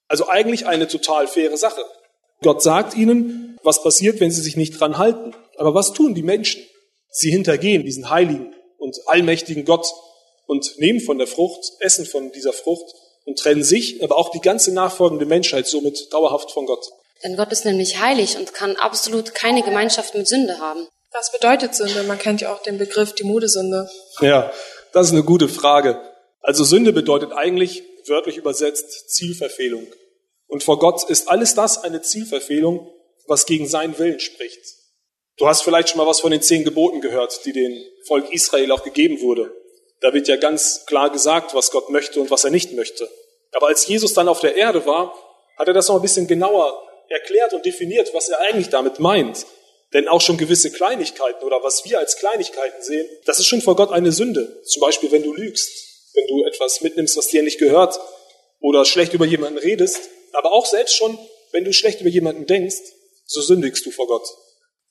[0.09, 1.85] Also eigentlich eine total faire Sache.
[2.43, 5.35] Gott sagt ihnen, was passiert, wenn sie sich nicht dran halten.
[5.57, 6.63] Aber was tun die Menschen?
[7.11, 9.87] Sie hintergehen diesen heiligen und allmächtigen Gott
[10.47, 12.93] und nehmen von der Frucht, essen von dieser Frucht
[13.25, 16.85] und trennen sich, aber auch die ganze nachfolgende Menschheit somit dauerhaft von Gott.
[17.23, 20.87] Denn Gott ist nämlich heilig und kann absolut keine Gemeinschaft mit Sünde haben.
[21.13, 22.03] Was bedeutet Sünde?
[22.03, 23.89] Man kennt ja auch den Begriff die Modesünde.
[24.21, 24.53] Ja,
[24.93, 26.01] das ist eine gute Frage.
[26.41, 29.87] Also Sünde bedeutet eigentlich, wörtlich übersetzt, Zielverfehlung.
[30.47, 32.93] Und vor Gott ist alles das eine Zielverfehlung,
[33.27, 34.61] was gegen seinen Willen spricht.
[35.37, 38.71] Du hast vielleicht schon mal was von den zehn Geboten gehört, die dem Volk Israel
[38.71, 39.53] auch gegeben wurde.
[40.01, 43.09] Da wird ja ganz klar gesagt, was Gott möchte und was er nicht möchte.
[43.53, 45.15] Aber als Jesus dann auf der Erde war,
[45.57, 49.47] hat er das noch ein bisschen genauer erklärt und definiert, was er eigentlich damit meint.
[49.93, 53.77] Denn auch schon gewisse Kleinigkeiten oder was wir als Kleinigkeiten sehen, das ist schon vor
[53.77, 54.63] Gott eine Sünde.
[54.65, 57.99] Zum Beispiel, wenn du lügst, wenn du etwas mitnimmst, was dir nicht gehört
[58.61, 60.01] oder schlecht über jemanden redest.
[60.33, 61.19] Aber auch selbst schon,
[61.53, 62.77] wenn du schlecht über jemanden denkst,
[63.27, 64.27] so sündigst du vor Gott.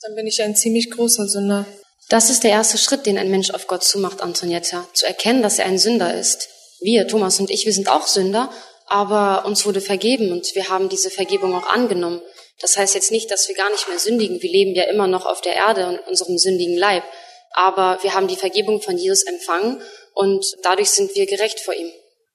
[0.01, 1.65] Dann bin ich ein ziemlich großer Sünder.
[2.09, 5.59] Das ist der erste Schritt, den ein Mensch auf Gott zumacht, Antonietta, zu erkennen, dass
[5.59, 6.49] er ein Sünder ist.
[6.81, 8.51] Wir, Thomas und ich, wir sind auch Sünder,
[8.87, 12.21] aber uns wurde vergeben und wir haben diese Vergebung auch angenommen.
[12.59, 14.41] Das heißt jetzt nicht, dass wir gar nicht mehr sündigen.
[14.41, 17.03] Wir leben ja immer noch auf der Erde und unserem sündigen Leib.
[17.51, 19.81] Aber wir haben die Vergebung von Jesus empfangen
[20.13, 21.91] und dadurch sind wir gerecht vor ihm.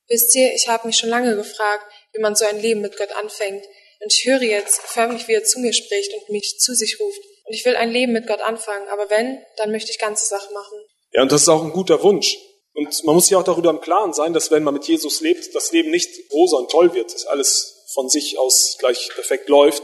[0.09, 3.13] Wisst ihr, ich habe mich schon lange gefragt, wie man so ein Leben mit Gott
[3.13, 3.65] anfängt.
[4.01, 7.21] Und ich höre jetzt förmlich, wie er zu mir spricht und mich zu sich ruft.
[7.45, 10.55] Und ich will ein Leben mit Gott anfangen, aber wenn, dann möchte ich ganze Sachen
[10.55, 10.79] machen.
[11.13, 12.37] Ja, und das ist auch ein guter Wunsch.
[12.75, 15.55] Und man muss sich auch darüber im Klaren sein, dass wenn man mit Jesus lebt,
[15.55, 19.83] das Leben nicht rosa und toll wird, dass alles von sich aus gleich perfekt läuft.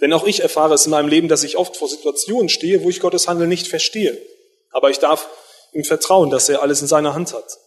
[0.00, 2.90] Denn auch ich erfahre es in meinem Leben, dass ich oft vor Situationen stehe, wo
[2.90, 4.20] ich Gottes Handeln nicht verstehe.
[4.70, 5.28] Aber ich darf
[5.72, 7.58] ihm vertrauen, dass er alles in seiner Hand hat.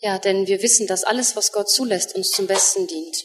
[0.00, 3.24] Ja, denn wir wissen, dass alles, was Gott zulässt, uns zum Besten dient.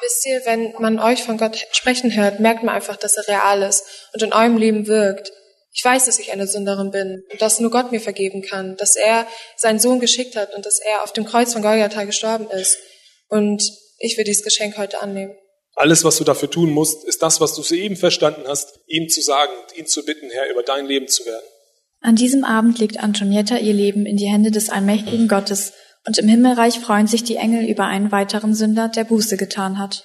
[0.00, 3.62] Wisst ihr, wenn man euch von Gott sprechen hört, merkt man einfach, dass er real
[3.62, 5.32] ist und in eurem Leben wirkt.
[5.72, 8.96] Ich weiß, dass ich eine Sünderin bin und dass nur Gott mir vergeben kann, dass
[8.96, 12.78] er seinen Sohn geschickt hat und dass er auf dem Kreuz von Golgatha gestorben ist.
[13.28, 13.62] Und
[13.98, 15.36] ich will dieses Geschenk heute annehmen.
[15.74, 19.20] Alles, was du dafür tun musst, ist das, was du soeben verstanden hast, ihm zu
[19.20, 21.46] sagen und ihn zu bitten, Herr, über dein Leben zu werden.
[22.00, 25.72] An diesem Abend legt Antonietta ihr Leben in die Hände des allmächtigen Gottes
[26.06, 30.04] und im Himmelreich freuen sich die Engel über einen weiteren Sünder, der Buße getan hat.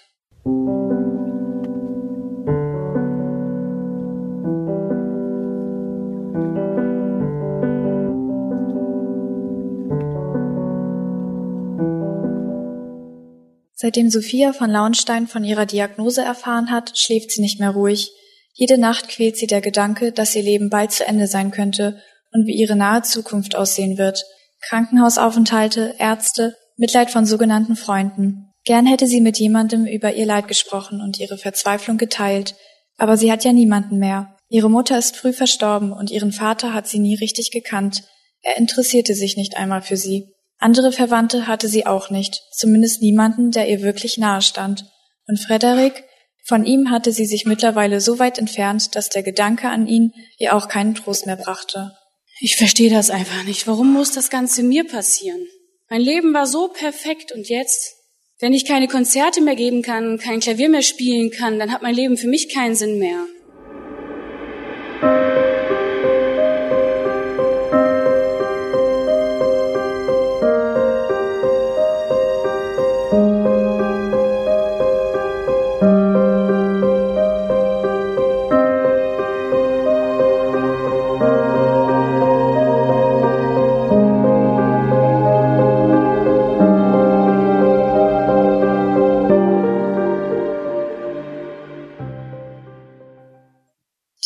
[13.76, 18.12] Seitdem Sophia von Launstein von ihrer Diagnose erfahren hat, schläft sie nicht mehr ruhig.
[18.54, 22.00] Jede Nacht quält sie der Gedanke, dass ihr Leben bald zu Ende sein könnte
[22.32, 24.24] und wie ihre nahe Zukunft aussehen wird.
[24.62, 28.54] Krankenhausaufenthalte, Ärzte, Mitleid von sogenannten Freunden.
[28.66, 32.56] Gern hätte sie mit jemandem über ihr Leid gesprochen und ihre Verzweiflung geteilt,
[32.98, 34.38] aber sie hat ja niemanden mehr.
[34.50, 38.04] Ihre Mutter ist früh verstorben und ihren Vater hat sie nie richtig gekannt.
[38.42, 40.34] Er interessierte sich nicht einmal für sie.
[40.60, 44.86] Andere Verwandte hatte sie auch nicht, zumindest niemanden, der ihr wirklich nahe stand.
[45.28, 46.04] Und Frederik,
[46.44, 50.56] von ihm hatte sie sich mittlerweile so weit entfernt, dass der Gedanke an ihn ihr
[50.56, 51.94] auch keinen Trost mehr brachte.
[52.40, 53.66] Ich verstehe das einfach nicht.
[53.68, 55.48] Warum muss das Ganze mir passieren?
[55.90, 57.96] Mein Leben war so perfekt und jetzt,
[58.40, 61.96] wenn ich keine Konzerte mehr geben kann, kein Klavier mehr spielen kann, dann hat mein
[61.96, 63.26] Leben für mich keinen Sinn mehr.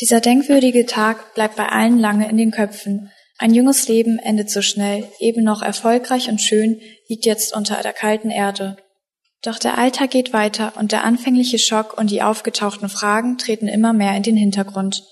[0.07, 3.11] Dieser denkwürdige Tag bleibt bei allen lange in den Köpfen.
[3.39, 6.79] Ein junges Leben endet so schnell, eben noch erfolgreich und schön,
[7.09, 8.77] liegt jetzt unter der kalten Erde.
[9.41, 13.91] Doch der Alltag geht weiter und der anfängliche Schock und die aufgetauchten Fragen treten immer
[13.91, 15.03] mehr in den Hintergrund.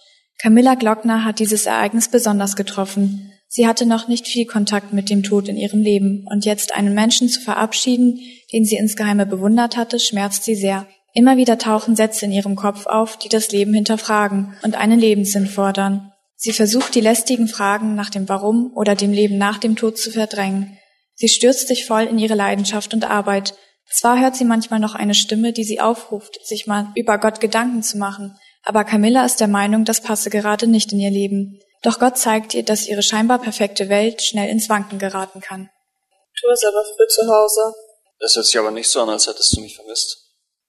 [0.41, 3.33] Camilla Glockner hat dieses Ereignis besonders getroffen.
[3.49, 6.93] Sie hatte noch nicht viel Kontakt mit dem Tod in ihrem Leben und jetzt einen
[6.93, 8.21] Menschen zu verabschieden,
[8.53, 10.87] den sie insgeheime bewundert hatte, schmerzt sie sehr.
[11.15, 15.47] Immer wieder tauchen Sätze in ihrem Kopf auf, die das Leben hinterfragen und einen Lebenssinn
[15.47, 16.11] fordern.
[16.35, 20.11] Sie versucht die lästigen Fragen nach dem Warum oder dem Leben nach dem Tod zu
[20.11, 20.77] verdrängen.
[21.15, 23.55] Sie stürzt sich voll in ihre Leidenschaft und Arbeit.
[23.89, 27.81] Zwar hört sie manchmal noch eine Stimme, die sie aufruft, sich mal über Gott Gedanken
[27.81, 28.37] zu machen,
[28.67, 31.59] Aber Camilla ist der Meinung, das passe gerade nicht in ihr Leben.
[31.83, 35.69] Doch Gott zeigt ihr, dass ihre scheinbar perfekte Welt schnell ins Wanken geraten kann.
[36.41, 37.73] Du bist aber früh zu Hause.
[38.19, 40.24] Das hört sich aber nicht so an, als hättest du mich vermisst.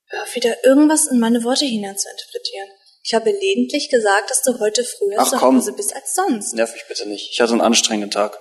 [0.09, 2.69] Hör wieder irgendwas in meine Worte hinein zu interpretieren.
[3.03, 5.57] Ich habe lediglich gesagt, dass du heute früher Ach, zu komm.
[5.57, 6.55] Hause bist als sonst.
[6.55, 7.31] Nerv mich bitte nicht.
[7.33, 8.39] Ich hatte einen anstrengenden Tag.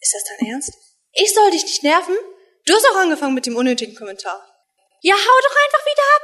[0.00, 0.72] Ist das dein Ernst?
[1.12, 2.14] Ich soll dich nicht nerven?
[2.66, 4.46] Du hast auch angefangen mit dem unnötigen Kommentar.
[5.02, 6.22] Ja, hau doch einfach wieder ab.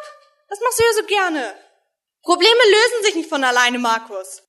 [0.48, 1.54] Das machst du ja so gerne.
[2.22, 4.42] Probleme lösen sich nicht von alleine, Markus.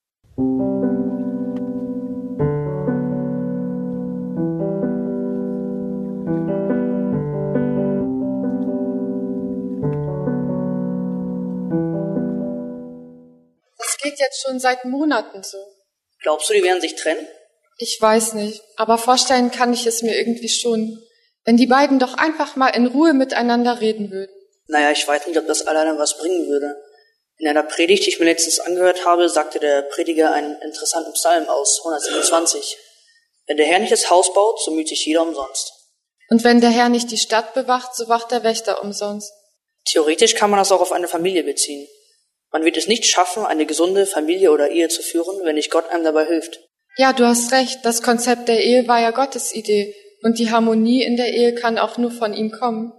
[14.04, 15.58] Geht jetzt schon seit Monaten so.
[16.22, 17.28] Glaubst du, die werden sich trennen?
[17.78, 21.02] Ich weiß nicht, aber vorstellen kann ich es mir irgendwie schon,
[21.44, 24.32] wenn die beiden doch einfach mal in Ruhe miteinander reden würden.
[24.68, 26.76] Naja, ich weiß nicht, ob das alleine was bringen würde.
[27.38, 31.50] In einer Predigt, die ich mir letztens angehört habe, sagte der Prediger einen interessanten Psalm
[31.50, 32.78] aus, 127.
[33.48, 35.74] Wenn der Herr nicht das Haus baut, so müht sich jeder umsonst.
[36.30, 39.34] Und wenn der Herr nicht die Stadt bewacht, so wacht der Wächter umsonst.
[39.86, 41.88] Theoretisch kann man das auch auf eine Familie beziehen.
[42.54, 45.90] Man wird es nicht schaffen, eine gesunde Familie oder Ehe zu führen, wenn nicht Gott
[45.90, 46.60] einem dabei hilft.
[46.96, 49.96] Ja, du hast recht, das Konzept der Ehe war ja Gottes Idee.
[50.22, 52.94] Und die Harmonie in der Ehe kann auch nur von ihm kommen.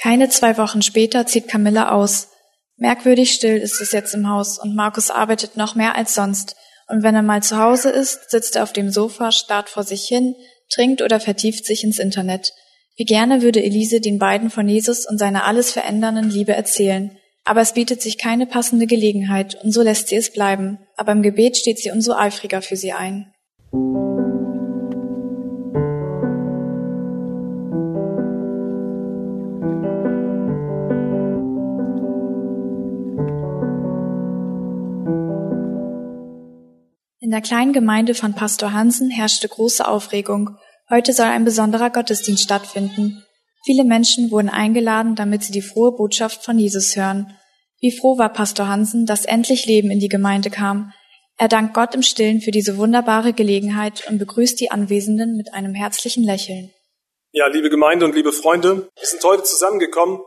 [0.00, 2.28] Keine zwei Wochen später zieht Camilla aus.
[2.76, 6.54] Merkwürdig still ist es jetzt im Haus und Markus arbeitet noch mehr als sonst.
[6.86, 10.06] Und wenn er mal zu Hause ist, sitzt er auf dem Sofa, starrt vor sich
[10.06, 10.36] hin,
[10.70, 12.52] trinkt oder vertieft sich ins Internet.
[12.96, 17.18] Wie gerne würde Elise den beiden von Jesus und seiner alles verändernden Liebe erzählen.
[17.48, 20.80] Aber es bietet sich keine passende Gelegenheit und so lässt sie es bleiben.
[20.98, 23.32] Aber im Gebet steht sie umso eifriger für sie ein.
[37.18, 40.58] In der kleinen Gemeinde von Pastor Hansen herrschte große Aufregung.
[40.90, 43.24] Heute soll ein besonderer Gottesdienst stattfinden.
[43.68, 47.36] Viele Menschen wurden eingeladen, damit sie die frohe Botschaft von Jesus hören.
[47.82, 50.94] Wie froh war Pastor Hansen, dass endlich Leben in die Gemeinde kam.
[51.36, 55.74] Er dankt Gott im Stillen für diese wunderbare Gelegenheit und begrüßt die Anwesenden mit einem
[55.74, 56.72] herzlichen Lächeln.
[57.32, 60.18] Ja, liebe Gemeinde und liebe Freunde, wir sind heute zusammengekommen,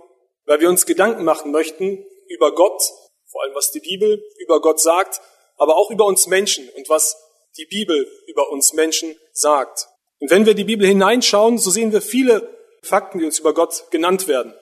[0.45, 2.83] weil wir uns Gedanken machen möchten über Gott,
[3.25, 5.19] vor allem was die Bibel über Gott sagt,
[5.57, 7.17] aber auch über uns Menschen und was
[7.57, 9.87] die Bibel über uns Menschen sagt.
[10.19, 13.85] Und wenn wir die Bibel hineinschauen, so sehen wir viele Fakten, die uns über Gott
[13.91, 14.53] genannt werden.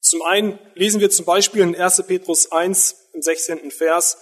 [0.00, 2.04] Zum einen lesen wir zum Beispiel in 1.
[2.06, 3.70] Petrus 1 im 16.
[3.70, 4.18] Vers,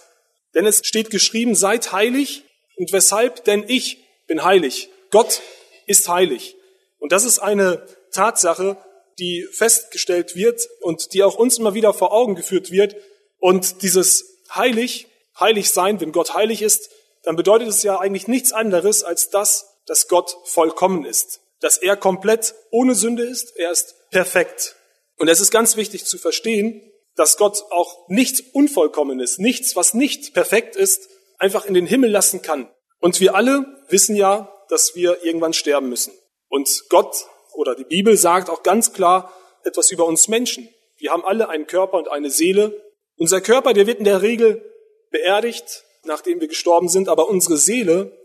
[0.53, 2.43] denn es steht geschrieben, seid heilig
[2.77, 3.43] und weshalb?
[3.45, 4.89] Denn ich bin heilig.
[5.11, 5.41] Gott
[5.85, 6.55] ist heilig.
[6.99, 8.77] Und das ist eine Tatsache,
[9.19, 12.95] die festgestellt wird und die auch uns immer wieder vor Augen geführt wird.
[13.39, 15.07] Und dieses heilig,
[15.39, 16.89] heilig sein, wenn Gott heilig ist,
[17.23, 21.41] dann bedeutet es ja eigentlich nichts anderes als das, dass Gott vollkommen ist.
[21.59, 23.55] Dass er komplett ohne Sünde ist.
[23.57, 24.75] Er ist perfekt.
[25.17, 26.81] Und es ist ganz wichtig zu verstehen,
[27.15, 32.41] dass Gott auch nichts Unvollkommenes, nichts, was nicht perfekt ist, einfach in den Himmel lassen
[32.41, 32.69] kann.
[32.99, 36.13] Und wir alle wissen ja, dass wir irgendwann sterben müssen.
[36.47, 39.33] Und Gott oder die Bibel sagt auch ganz klar
[39.63, 40.69] etwas über uns Menschen.
[40.97, 42.83] Wir haben alle einen Körper und eine Seele.
[43.17, 44.63] Unser Körper, der wird in der Regel
[45.11, 48.15] beerdigt, nachdem wir gestorben sind, aber unsere Seele,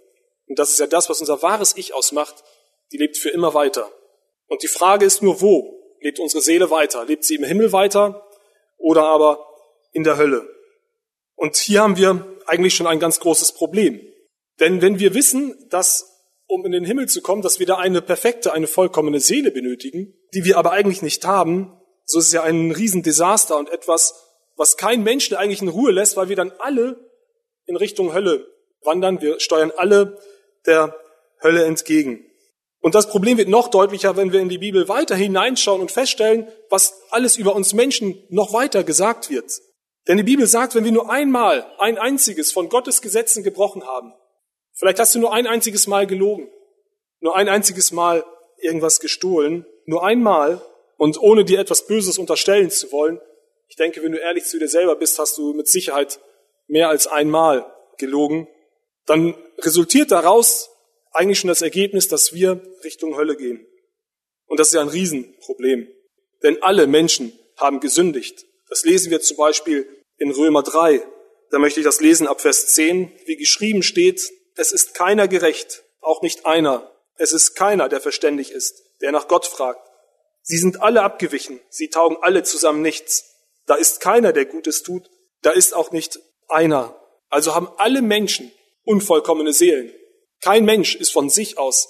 [0.46, 2.44] und das ist ja das, was unser wahres Ich ausmacht,
[2.92, 3.90] die lebt für immer weiter.
[4.46, 7.04] Und die Frage ist nur, wo lebt unsere Seele weiter?
[7.04, 8.28] Lebt sie im Himmel weiter
[8.76, 9.46] oder aber
[9.92, 10.48] in der Hölle?
[11.34, 14.00] Und hier haben wir eigentlich schon ein ganz großes Problem.
[14.60, 16.08] Denn wenn wir wissen, dass
[16.46, 20.12] um in den Himmel zu kommen, dass wir da eine perfekte, eine vollkommene Seele benötigen,
[20.34, 24.14] die wir aber eigentlich nicht haben, so ist es ja ein Riesendesaster und etwas,
[24.56, 27.10] was kein Mensch eigentlich in Ruhe lässt, weil wir dann alle
[27.64, 28.46] in Richtung Hölle
[28.82, 29.22] wandern.
[29.22, 30.18] Wir steuern alle
[30.66, 30.94] der
[31.42, 32.26] Hölle entgegen.
[32.82, 36.48] Und das Problem wird noch deutlicher, wenn wir in die Bibel weiter hineinschauen und feststellen,
[36.68, 39.50] was alles über uns Menschen noch weiter gesagt wird.
[40.08, 44.12] Denn die Bibel sagt, wenn wir nur einmal ein einziges von Gottes Gesetzen gebrochen haben,
[44.72, 46.50] vielleicht hast du nur ein einziges Mal gelogen,
[47.20, 48.24] nur ein einziges Mal
[48.58, 50.60] irgendwas gestohlen, nur einmal
[50.96, 53.20] und ohne dir etwas Böses unterstellen zu wollen,
[53.68, 56.20] ich denke, wenn du ehrlich zu dir selber bist, hast du mit Sicherheit
[56.66, 57.64] mehr als einmal
[57.96, 58.48] gelogen,
[59.06, 60.71] dann resultiert daraus
[61.12, 63.66] eigentlich schon das Ergebnis, dass wir Richtung Hölle gehen.
[64.46, 65.88] Und das ist ja ein Riesenproblem.
[66.42, 68.44] Denn alle Menschen haben gesündigt.
[68.68, 69.86] Das lesen wir zum Beispiel
[70.16, 71.02] in Römer 3.
[71.50, 74.22] Da möchte ich das lesen ab Vers 10, wie geschrieben steht,
[74.56, 76.90] es ist keiner gerecht, auch nicht einer.
[77.16, 79.88] Es ist keiner, der verständig ist, der nach Gott fragt.
[80.42, 83.36] Sie sind alle abgewichen, sie taugen alle zusammen nichts.
[83.66, 85.08] Da ist keiner, der Gutes tut,
[85.40, 86.98] da ist auch nicht einer.
[87.28, 88.52] Also haben alle Menschen
[88.84, 89.92] unvollkommene Seelen.
[90.42, 91.88] Kein Mensch ist von sich aus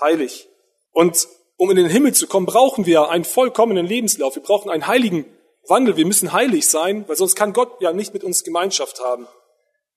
[0.00, 0.48] heilig.
[0.92, 1.26] Und
[1.56, 4.36] um in den Himmel zu kommen, brauchen wir einen vollkommenen Lebenslauf.
[4.36, 5.24] Wir brauchen einen heiligen
[5.66, 5.96] Wandel.
[5.96, 9.26] Wir müssen heilig sein, weil sonst kann Gott ja nicht mit uns Gemeinschaft haben.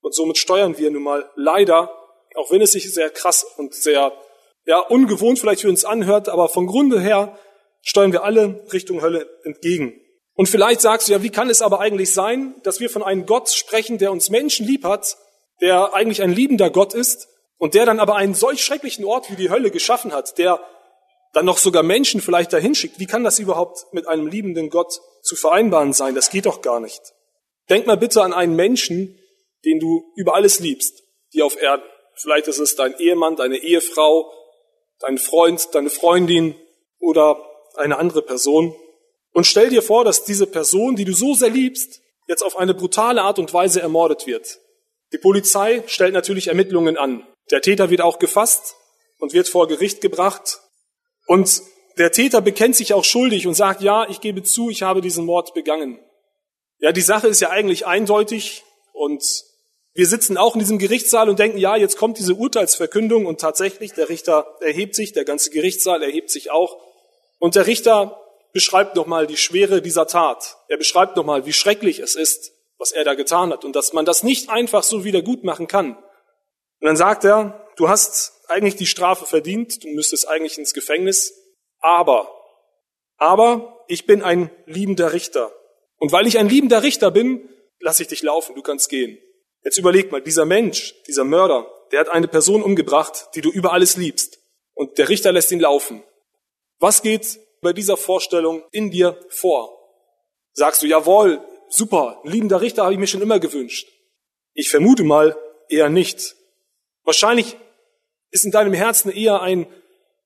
[0.01, 1.91] Und somit steuern wir nun mal leider,
[2.35, 4.13] auch wenn es sich sehr krass und sehr
[4.65, 7.37] ja, ungewohnt vielleicht für uns anhört, aber vom Grunde her
[7.81, 9.99] steuern wir alle Richtung Hölle entgegen.
[10.35, 13.25] Und vielleicht sagst du ja, wie kann es aber eigentlich sein, dass wir von einem
[13.25, 15.17] Gott sprechen, der uns Menschen lieb hat,
[15.61, 17.27] der eigentlich ein liebender Gott ist
[17.57, 20.59] und der dann aber einen solch schrecklichen Ort wie die Hölle geschaffen hat, der
[21.33, 22.99] dann noch sogar Menschen vielleicht dahin schickt.
[22.99, 26.15] Wie kann das überhaupt mit einem liebenden Gott zu vereinbaren sein?
[26.15, 27.01] Das geht doch gar nicht.
[27.69, 29.19] Denk mal bitte an einen Menschen,
[29.65, 31.03] den du über alles liebst,
[31.33, 31.83] die auf Erden.
[32.15, 34.31] Vielleicht ist es dein Ehemann, deine Ehefrau,
[34.99, 36.55] dein Freund, deine Freundin
[36.99, 37.43] oder
[37.75, 38.75] eine andere Person.
[39.33, 42.73] Und stell dir vor, dass diese Person, die du so sehr liebst, jetzt auf eine
[42.73, 44.59] brutale Art und Weise ermordet wird.
[45.13, 47.27] Die Polizei stellt natürlich Ermittlungen an.
[47.51, 48.75] Der Täter wird auch gefasst
[49.19, 50.59] und wird vor Gericht gebracht.
[51.25, 51.61] Und
[51.97, 55.25] der Täter bekennt sich auch schuldig und sagt, ja, ich gebe zu, ich habe diesen
[55.25, 55.99] Mord begangen.
[56.79, 59.23] Ja, die Sache ist ja eigentlich eindeutig und
[59.93, 63.93] wir sitzen auch in diesem Gerichtssaal und denken, ja, jetzt kommt diese Urteilsverkündung und tatsächlich,
[63.93, 66.77] der Richter erhebt sich, der ganze Gerichtssaal erhebt sich auch
[67.39, 68.21] und der Richter
[68.53, 70.57] beschreibt nochmal die Schwere dieser Tat.
[70.67, 74.05] Er beschreibt nochmal, wie schrecklich es ist, was er da getan hat und dass man
[74.05, 75.97] das nicht einfach so wieder gut machen kann.
[76.79, 81.33] Und dann sagt er, du hast eigentlich die Strafe verdient, du müsstest eigentlich ins Gefängnis,
[81.79, 82.31] aber,
[83.17, 85.51] aber ich bin ein liebender Richter.
[85.97, 87.49] Und weil ich ein liebender Richter bin,
[87.79, 89.17] lasse ich dich laufen, du kannst gehen.
[89.63, 93.73] Jetzt überleg mal, dieser Mensch, dieser Mörder, der hat eine Person umgebracht, die du über
[93.73, 94.39] alles liebst.
[94.73, 96.03] Und der Richter lässt ihn laufen.
[96.79, 99.73] Was geht bei dieser Vorstellung in dir vor?
[100.53, 103.87] Sagst du, jawohl, super, liebender Richter habe ich mir schon immer gewünscht.
[104.53, 105.37] Ich vermute mal
[105.69, 106.35] eher nicht.
[107.07, 107.55] Wahrscheinlich
[108.31, 109.65] ist in deinem Herzen eher ein,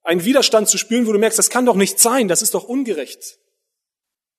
[0.02, 2.64] ein Widerstand zu spüren, wo du merkst, das kann doch nicht sein, das ist doch
[2.64, 3.38] ungerecht.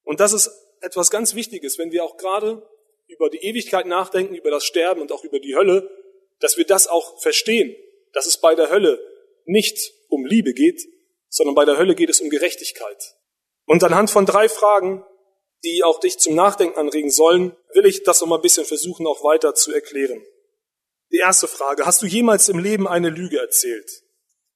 [0.02, 2.68] Und das ist etwas ganz Wichtiges, wenn wir auch gerade
[3.06, 5.88] über die Ewigkeit nachdenken, über das Sterben und auch über die Hölle,
[6.40, 7.76] dass wir das auch verstehen,
[8.12, 8.98] dass es bei der Hölle
[9.44, 10.82] nicht um Liebe geht,
[11.28, 13.14] sondern bei der Hölle geht es um Gerechtigkeit.
[13.66, 15.04] Und anhand von drei Fragen
[15.64, 19.06] die auch dich zum Nachdenken anregen sollen, will ich das noch mal ein bisschen versuchen,
[19.06, 20.22] auch weiter zu erklären.
[21.12, 24.02] Die erste Frage, hast du jemals im Leben eine Lüge erzählt?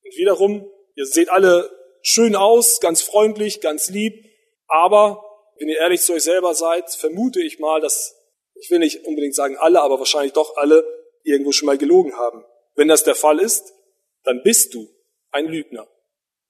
[0.04, 4.24] Und wiederum, ihr seht alle schön aus, ganz freundlich, ganz lieb,
[4.66, 5.22] aber
[5.58, 8.16] wenn ihr ehrlich zu euch selber seid, vermute ich mal, dass,
[8.54, 10.84] ich will nicht unbedingt sagen alle, aber wahrscheinlich doch alle
[11.24, 12.44] irgendwo schon mal gelogen haben.
[12.74, 13.74] Wenn das der Fall ist,
[14.24, 14.88] dann bist du
[15.30, 15.86] ein Lügner.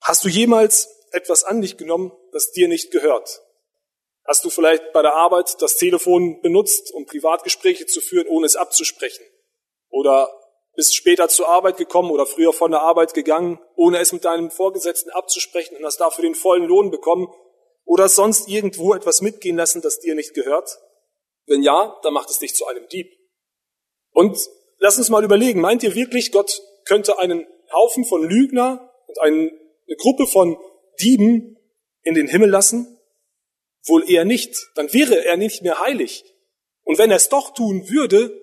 [0.00, 3.42] Hast du jemals etwas an dich genommen, das dir nicht gehört?
[4.24, 8.56] Hast du vielleicht bei der Arbeit das Telefon benutzt, um Privatgespräche zu führen, ohne es
[8.56, 9.24] abzusprechen?
[9.96, 10.30] Oder
[10.74, 14.50] bist später zur Arbeit gekommen oder früher von der Arbeit gegangen, ohne es mit deinem
[14.50, 17.28] Vorgesetzten abzusprechen und hast dafür den vollen Lohn bekommen?
[17.86, 20.68] Oder sonst irgendwo etwas mitgehen lassen, das dir nicht gehört?
[21.46, 23.10] Wenn ja, dann macht es dich zu einem Dieb.
[24.10, 24.36] Und
[24.76, 29.50] lass uns mal überlegen, meint ihr wirklich, Gott könnte einen Haufen von Lügner und eine
[29.96, 30.58] Gruppe von
[31.00, 31.56] Dieben
[32.02, 33.00] in den Himmel lassen?
[33.86, 34.54] Wohl eher nicht.
[34.74, 36.22] Dann wäre er nicht mehr heilig.
[36.84, 38.42] Und wenn er es doch tun würde,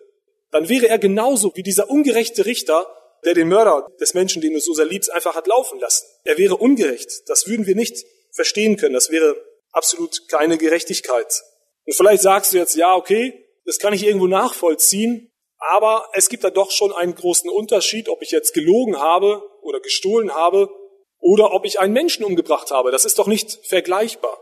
[0.53, 2.87] dann wäre er genauso wie dieser ungerechte Richter,
[3.25, 6.05] der den Mörder des Menschen, den du so sehr liebst, einfach hat laufen lassen.
[6.23, 7.09] Er wäre ungerecht.
[7.27, 8.93] Das würden wir nicht verstehen können.
[8.93, 9.35] Das wäre
[9.71, 11.41] absolut keine Gerechtigkeit.
[11.85, 13.33] Und vielleicht sagst du jetzt, ja, okay,
[13.65, 18.21] das kann ich irgendwo nachvollziehen, aber es gibt da doch schon einen großen Unterschied, ob
[18.21, 20.69] ich jetzt gelogen habe oder gestohlen habe
[21.17, 22.91] oder ob ich einen Menschen umgebracht habe.
[22.91, 24.37] Das ist doch nicht vergleichbar.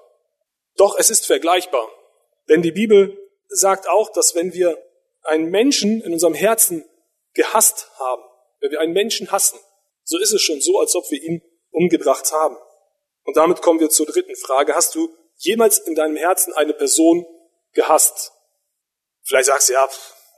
[0.76, 1.88] Doch es ist vergleichbar.
[2.50, 4.78] Denn die Bibel sagt auch, dass wenn wir
[5.24, 6.86] einen Menschen in unserem Herzen
[7.34, 8.24] gehasst haben,
[8.60, 9.60] wenn wir einen Menschen hassen,
[10.04, 11.42] so ist es schon so, als ob wir ihn
[11.72, 12.58] umgebracht haben.
[13.24, 14.76] Und damit kommen wir zur dritten Frage.
[14.76, 17.26] Hast du jemals in deinem Herzen eine Person
[17.74, 18.32] gehasst?
[19.24, 19.88] Vielleicht sagst du, ja,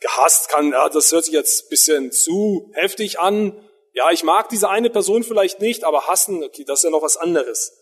[0.01, 3.67] gehasst kann, ja, das hört sich jetzt ein bisschen zu heftig an.
[3.93, 7.01] Ja, ich mag diese eine Person vielleicht nicht, aber hassen, okay, das ist ja noch
[7.01, 7.79] was anderes.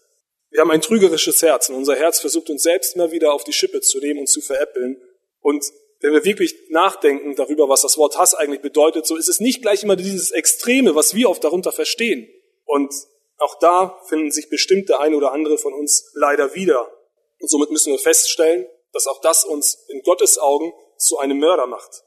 [0.49, 3.53] Wir haben ein trügerisches Herz und unser Herz versucht uns selbst immer wieder auf die
[3.53, 5.01] Schippe zu nehmen und zu veräppeln.
[5.39, 5.65] Und
[6.01, 9.61] wenn wir wirklich nachdenken darüber, was das Wort Hass eigentlich bedeutet, so ist es nicht
[9.61, 12.27] gleich immer dieses Extreme, was wir oft darunter verstehen.
[12.65, 12.93] Und
[13.37, 16.91] auch da finden sich bestimmt der eine oder andere von uns leider wieder.
[17.39, 21.67] Und somit müssen wir feststellen, dass auch das uns in Gottes Augen zu einem Mörder
[21.67, 22.03] macht.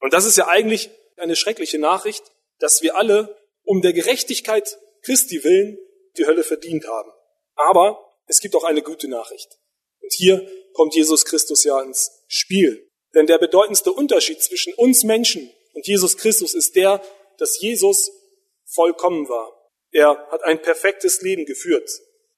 [0.00, 2.24] Und das ist ja eigentlich eine schreckliche Nachricht,
[2.58, 5.78] dass wir alle um der Gerechtigkeit Christi willen
[6.16, 7.10] die Hölle verdient haben.
[7.54, 9.58] Aber es gibt auch eine gute Nachricht.
[10.00, 12.85] Und hier kommt Jesus Christus ja ins Spiel.
[13.16, 17.02] Denn der bedeutendste Unterschied zwischen uns Menschen und Jesus Christus ist der,
[17.38, 18.12] dass Jesus
[18.64, 19.52] vollkommen war.
[19.90, 21.90] Er hat ein perfektes Leben geführt.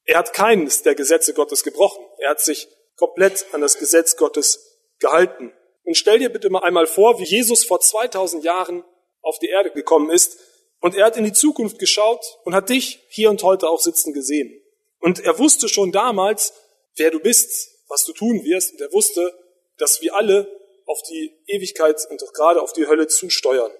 [0.04, 2.02] Er hat keines der Gesetze Gottes gebrochen.
[2.18, 5.52] Er hat sich komplett an das Gesetz Gottes gehalten.
[5.84, 8.84] Und stell dir bitte mal einmal vor, wie Jesus vor 2000 Jahren
[9.20, 10.38] auf die Erde gekommen ist
[10.80, 14.12] und er hat in die Zukunft geschaut und hat dich hier und heute auch sitzen
[14.12, 14.60] gesehen.
[15.00, 16.52] Und er wusste schon damals,
[16.96, 18.72] wer du bist, was du tun wirst.
[18.72, 19.32] Und er wusste,
[19.76, 20.57] dass wir alle
[20.88, 23.70] auf die Ewigkeit und gerade auf die Hölle zusteuern.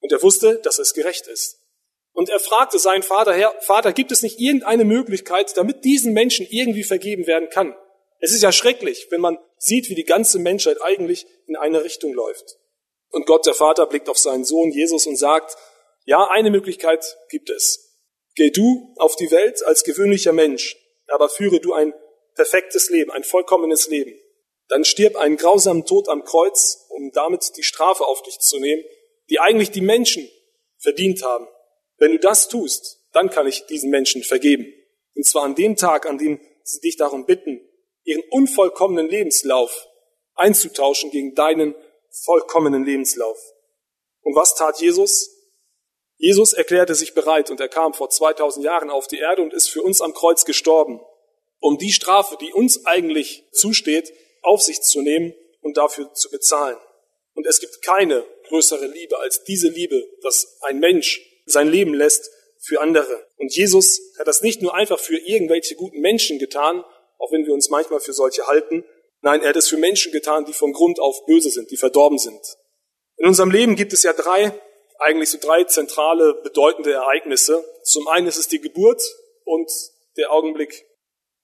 [0.00, 1.60] Und er wusste, dass es gerecht ist.
[2.12, 6.46] Und er fragte seinen Vater, Herr, Vater, gibt es nicht irgendeine Möglichkeit, damit diesen Menschen
[6.48, 7.76] irgendwie vergeben werden kann?
[8.20, 12.14] Es ist ja schrecklich, wenn man sieht, wie die ganze Menschheit eigentlich in eine Richtung
[12.14, 12.56] läuft.
[13.10, 15.56] Und Gott, der Vater, blickt auf seinen Sohn Jesus und sagt,
[16.04, 18.00] ja, eine Möglichkeit gibt es.
[18.36, 20.76] Geh du auf die Welt als gewöhnlicher Mensch,
[21.08, 21.92] aber führe du ein
[22.34, 24.18] perfektes Leben, ein vollkommenes Leben.
[24.68, 28.82] Dann stirb einen grausamen Tod am Kreuz, um damit die Strafe auf dich zu nehmen,
[29.30, 30.28] die eigentlich die Menschen
[30.78, 31.46] verdient haben.
[31.98, 34.66] Wenn du das tust, dann kann ich diesen Menschen vergeben.
[35.14, 37.60] Und zwar an dem Tag, an dem sie dich darum bitten,
[38.04, 39.86] ihren unvollkommenen Lebenslauf
[40.34, 41.74] einzutauschen gegen deinen
[42.24, 43.38] vollkommenen Lebenslauf.
[44.22, 45.30] Und was tat Jesus?
[46.16, 49.68] Jesus erklärte sich bereit und er kam vor 2000 Jahren auf die Erde und ist
[49.68, 51.00] für uns am Kreuz gestorben,
[51.60, 54.12] um die Strafe, die uns eigentlich zusteht,
[54.44, 56.78] auf sich zu nehmen und dafür zu bezahlen.
[57.34, 62.30] Und es gibt keine größere Liebe als diese Liebe, dass ein Mensch sein Leben lässt
[62.60, 63.26] für andere.
[63.36, 66.84] Und Jesus hat das nicht nur einfach für irgendwelche guten Menschen getan,
[67.18, 68.84] auch wenn wir uns manchmal für solche halten.
[69.20, 72.18] Nein, er hat es für Menschen getan, die von Grund auf böse sind, die verdorben
[72.18, 72.40] sind.
[73.16, 74.58] In unserem Leben gibt es ja drei,
[74.98, 77.64] eigentlich so drei zentrale, bedeutende Ereignisse.
[77.82, 79.02] Zum einen ist es die Geburt
[79.44, 79.70] und
[80.16, 80.86] der Augenblick,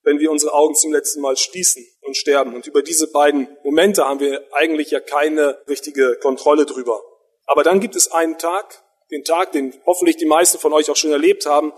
[0.03, 2.55] wenn wir unsere Augen zum letzten Mal schließen und sterben.
[2.55, 7.03] Und über diese beiden Momente haben wir eigentlich ja keine richtige Kontrolle drüber.
[7.46, 10.96] Aber dann gibt es einen Tag, den Tag, den hoffentlich die meisten von euch auch
[10.96, 11.72] schon erlebt haben,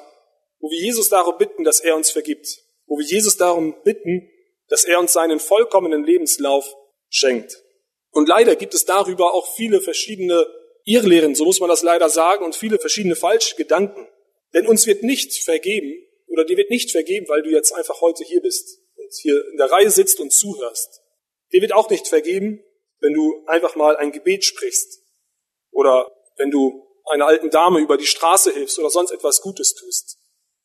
[0.61, 2.47] wo wir Jesus darum bitten, dass er uns vergibt,
[2.87, 4.29] wo wir Jesus darum bitten,
[4.69, 6.75] dass er uns seinen vollkommenen Lebenslauf
[7.09, 7.63] schenkt.
[8.11, 10.47] Und leider gibt es darüber auch viele verschiedene
[10.85, 14.07] Irrlehren, so muss man das leider sagen, und viele verschiedene falsche Gedanken.
[14.55, 15.95] Denn uns wird nicht vergeben,
[16.29, 18.82] oder dir wird nicht vergeben, weil du jetzt einfach heute hier bist
[19.21, 21.01] hier in der Reihe sitzt und zuhörst.
[21.53, 22.63] Dir wird auch nicht vergeben,
[23.01, 25.01] wenn du einfach mal ein Gebet sprichst
[25.71, 30.19] oder wenn du einer alten Dame über die Straße hilfst oder sonst etwas Gutes tust.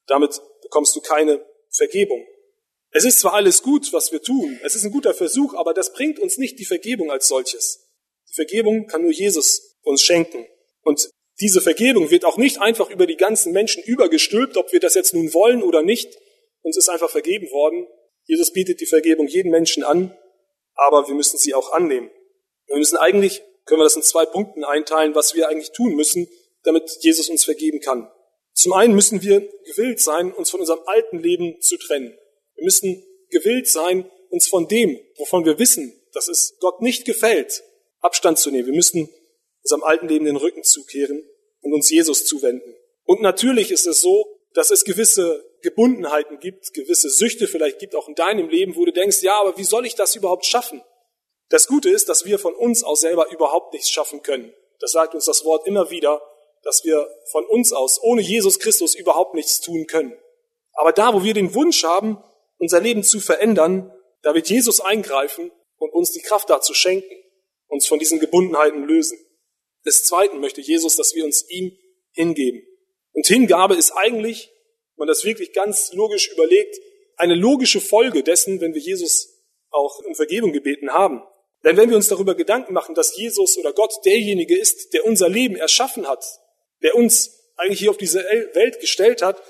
[0.05, 2.25] Damit bekommst du keine Vergebung.
[2.91, 5.93] Es ist zwar alles gut, was wir tun, es ist ein guter Versuch, aber das
[5.93, 7.85] bringt uns nicht die Vergebung als solches.
[8.29, 10.47] Die Vergebung kann nur Jesus uns schenken.
[10.83, 14.95] Und diese Vergebung wird auch nicht einfach über die ganzen Menschen übergestülpt, ob wir das
[14.95, 16.17] jetzt nun wollen oder nicht.
[16.61, 17.87] Uns ist einfach vergeben worden.
[18.27, 20.15] Jesus bietet die Vergebung jedem Menschen an,
[20.75, 22.11] aber wir müssen sie auch annehmen.
[22.67, 26.27] Wir müssen eigentlich können wir das in zwei Punkten einteilen, was wir eigentlich tun müssen,
[26.63, 28.09] damit Jesus uns vergeben kann.
[28.53, 32.17] Zum einen müssen wir gewillt sein, uns von unserem alten Leben zu trennen.
[32.55, 37.63] Wir müssen gewillt sein, uns von dem, wovon wir wissen, dass es Gott nicht gefällt,
[37.99, 38.67] Abstand zu nehmen.
[38.67, 39.09] Wir müssen
[39.63, 41.23] unserem alten Leben den Rücken zukehren
[41.61, 42.73] und uns Jesus zuwenden.
[43.03, 48.07] Und natürlich ist es so, dass es gewisse Gebundenheiten gibt, gewisse Süchte vielleicht gibt auch
[48.07, 50.81] in deinem Leben, wo du denkst, ja, aber wie soll ich das überhaupt schaffen?
[51.49, 54.51] Das Gute ist, dass wir von uns aus selber überhaupt nichts schaffen können.
[54.79, 56.23] Das sagt uns das Wort immer wieder,
[56.63, 60.17] dass wir von uns aus ohne Jesus Christus überhaupt nichts tun können.
[60.73, 62.17] Aber da, wo wir den Wunsch haben,
[62.57, 63.93] unser Leben zu verändern,
[64.23, 67.15] da wird Jesus eingreifen und uns die Kraft dazu schenken,
[67.67, 69.19] uns von diesen Gebundenheiten lösen.
[69.85, 71.77] Des Zweiten möchte Jesus, dass wir uns ihm
[72.13, 72.63] hingeben.
[73.17, 74.51] Und Hingabe ist eigentlich,
[74.95, 76.77] wenn man das wirklich ganz logisch überlegt,
[77.15, 79.41] eine logische Folge dessen, wenn wir Jesus
[79.71, 81.23] auch um Vergebung gebeten haben.
[81.63, 85.29] Denn wenn wir uns darüber Gedanken machen, dass Jesus oder Gott derjenige ist, der unser
[85.29, 86.23] Leben erschaffen hat,
[86.83, 88.19] der uns eigentlich hier auf diese
[88.53, 89.41] Welt gestellt hat,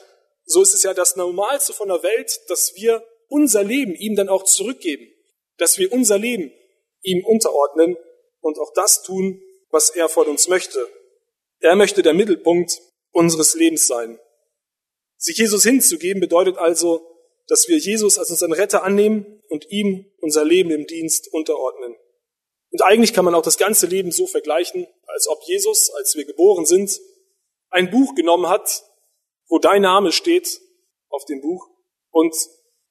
[0.46, 4.30] so ist es ja das Normalste von der Welt, dass wir unser Leben ihm dann
[4.30, 5.12] auch zurückgeben,
[5.58, 6.54] dass wir unser Leben
[7.02, 7.98] ihm unterordnen
[8.40, 9.42] und auch das tun,
[9.72, 10.88] was er von uns möchte.
[11.60, 12.80] Er möchte der Mittelpunkt
[13.18, 14.20] unseres Lebens sein.
[15.18, 17.02] Sich Jesus hinzugeben bedeutet also,
[17.48, 21.96] dass wir Jesus als unseren Retter annehmen und ihm unser Leben im Dienst unterordnen.
[22.70, 26.26] Und eigentlich kann man auch das ganze Leben so vergleichen, als ob Jesus, als wir
[26.26, 27.00] geboren sind,
[27.70, 28.84] ein Buch genommen hat,
[29.48, 30.62] wo dein Name steht
[31.10, 31.68] auf dem Buch.
[32.12, 32.36] Und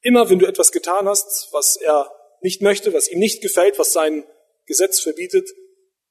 [0.00, 2.10] immer wenn du etwas getan hast, was er
[2.40, 4.26] nicht möchte, was ihm nicht gefällt, was sein
[4.66, 5.48] Gesetz verbietet,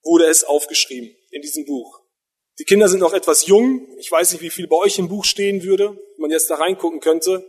[0.02, 2.05] wurde es aufgeschrieben in diesem Buch.
[2.58, 3.86] Die Kinder sind noch etwas jung.
[3.98, 6.54] Ich weiß nicht, wie viel bei euch im Buch stehen würde, wenn man jetzt da
[6.54, 7.46] reingucken könnte.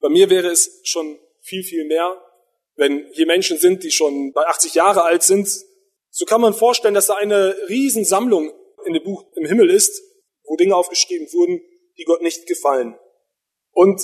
[0.00, 2.20] Bei mir wäre es schon viel, viel mehr.
[2.76, 5.48] Wenn hier Menschen sind, die schon bei 80 Jahre alt sind,
[6.10, 8.52] so kann man vorstellen, dass da eine Riesensammlung
[8.86, 10.02] in dem Buch im Himmel ist,
[10.44, 11.60] wo Dinge aufgeschrieben wurden,
[11.98, 12.96] die Gott nicht gefallen.
[13.72, 14.00] Und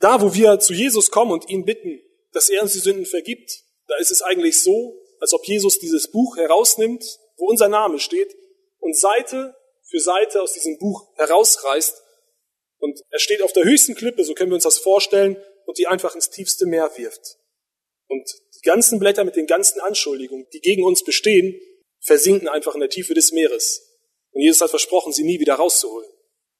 [0.00, 2.00] da, wo wir zu Jesus kommen und ihn bitten,
[2.32, 6.10] dass er uns die Sünden vergibt, da ist es eigentlich so, als ob Jesus dieses
[6.10, 7.04] Buch herausnimmt,
[7.36, 8.36] wo unser Name steht,
[8.80, 9.54] und Seite
[9.88, 12.02] für Seite aus diesem Buch herausreißt.
[12.78, 15.86] Und er steht auf der höchsten Klippe, so können wir uns das vorstellen, und die
[15.86, 17.38] einfach ins tiefste Meer wirft.
[18.08, 21.60] Und die ganzen Blätter mit den ganzen Anschuldigungen, die gegen uns bestehen,
[22.00, 23.82] versinken einfach in der Tiefe des Meeres.
[24.32, 26.08] Und Jesus hat versprochen, sie nie wieder rauszuholen.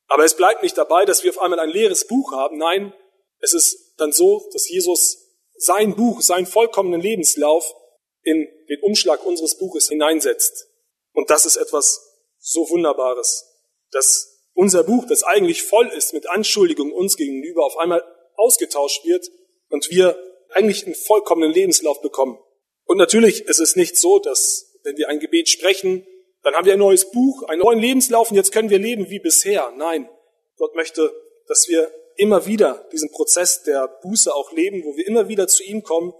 [0.06, 2.58] Aber es bleibt nicht dabei, dass wir auf einmal ein leeres Buch haben.
[2.58, 2.92] Nein,
[3.40, 5.18] es ist dann so, dass Jesus
[5.56, 7.74] sein Buch, seinen vollkommenen Lebenslauf
[8.22, 10.68] in den Umschlag unseres Buches hineinsetzt.
[11.12, 12.05] Und das ist etwas
[12.46, 13.44] so Wunderbares,
[13.90, 18.04] dass unser Buch, das eigentlich voll ist mit Anschuldigungen uns gegenüber, auf einmal
[18.36, 19.28] ausgetauscht wird
[19.68, 20.16] und wir
[20.50, 22.38] eigentlich einen vollkommenen Lebenslauf bekommen.
[22.84, 26.06] Und natürlich ist es nicht so, dass wenn wir ein Gebet sprechen,
[26.42, 29.18] dann haben wir ein neues Buch, einen neuen Lebenslauf und jetzt können wir leben wie
[29.18, 29.72] bisher.
[29.76, 30.08] Nein,
[30.56, 31.12] Gott möchte,
[31.48, 35.64] dass wir immer wieder diesen Prozess der Buße auch leben, wo wir immer wieder zu
[35.64, 36.14] ihm kommen,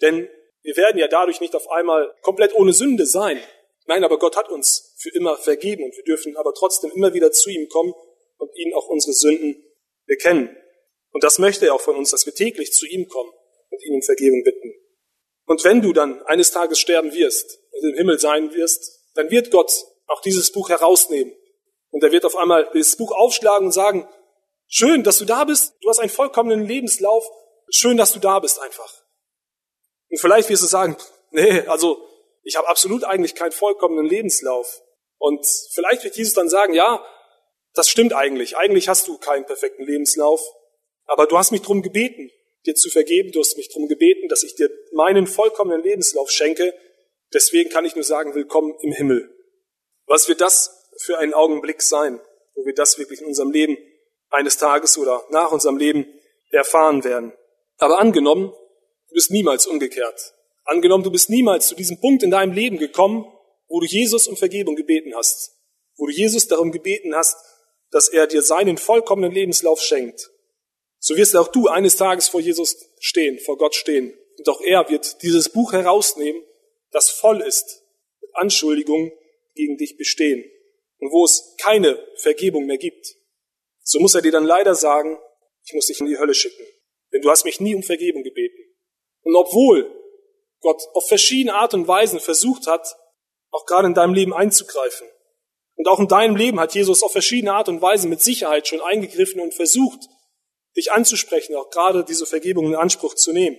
[0.00, 0.28] denn
[0.62, 3.40] wir werden ja dadurch nicht auf einmal komplett ohne Sünde sein.
[3.88, 7.32] Nein, aber Gott hat uns für immer vergeben und wir dürfen aber trotzdem immer wieder
[7.32, 7.94] zu ihm kommen
[8.36, 9.64] und ihn auch unsere Sünden
[10.04, 10.54] bekennen.
[11.10, 13.32] Und das möchte er auch von uns, dass wir täglich zu ihm kommen
[13.70, 14.74] und ihn um Vergebung bitten.
[15.46, 19.50] Und wenn du dann eines Tages sterben wirst und im Himmel sein wirst, dann wird
[19.50, 19.72] Gott
[20.06, 21.34] auch dieses Buch herausnehmen.
[21.88, 24.06] Und er wird auf einmal dieses Buch aufschlagen und sagen,
[24.66, 27.26] schön, dass du da bist, du hast einen vollkommenen Lebenslauf,
[27.70, 29.02] schön, dass du da bist einfach.
[30.10, 30.98] Und vielleicht wirst du sagen,
[31.30, 32.07] nee, also
[32.48, 34.80] ich habe absolut eigentlich keinen vollkommenen Lebenslauf.
[35.18, 37.04] Und vielleicht wird Jesus dann sagen, ja,
[37.74, 38.56] das stimmt eigentlich.
[38.56, 40.40] Eigentlich hast du keinen perfekten Lebenslauf.
[41.04, 42.30] Aber du hast mich darum gebeten,
[42.64, 43.32] dir zu vergeben.
[43.32, 46.72] Du hast mich darum gebeten, dass ich dir meinen vollkommenen Lebenslauf schenke.
[47.34, 49.28] Deswegen kann ich nur sagen, willkommen im Himmel.
[50.06, 52.18] Was wird das für ein Augenblick sein,
[52.54, 53.76] wo wir das wirklich in unserem Leben
[54.30, 56.06] eines Tages oder nach unserem Leben
[56.50, 57.34] erfahren werden?
[57.76, 58.54] Aber angenommen,
[59.08, 60.32] du bist niemals umgekehrt.
[60.68, 63.24] Angenommen, du bist niemals zu diesem Punkt in deinem Leben gekommen,
[63.68, 65.56] wo du Jesus um Vergebung gebeten hast,
[65.96, 67.38] wo du Jesus darum gebeten hast,
[67.90, 70.30] dass er dir seinen vollkommenen Lebenslauf schenkt.
[70.98, 74.12] So wirst auch du eines Tages vor Jesus stehen, vor Gott stehen.
[74.36, 76.42] Und auch er wird dieses Buch herausnehmen,
[76.90, 77.82] das voll ist
[78.20, 79.10] mit Anschuldigungen
[79.54, 80.44] gegen dich bestehen
[80.98, 83.16] und wo es keine Vergebung mehr gibt.
[83.82, 85.18] So muss er dir dann leider sagen,
[85.64, 86.62] ich muss dich in die Hölle schicken,
[87.14, 88.64] denn du hast mich nie um Vergebung gebeten.
[89.22, 89.97] Und obwohl
[90.60, 92.96] Gott auf verschiedene Art und Weisen versucht hat,
[93.50, 95.06] auch gerade in deinem Leben einzugreifen.
[95.76, 98.80] Und auch in deinem Leben hat Jesus auf verschiedene Art und Weise mit Sicherheit schon
[98.80, 100.00] eingegriffen und versucht,
[100.76, 103.58] dich anzusprechen, auch gerade diese Vergebung in Anspruch zu nehmen.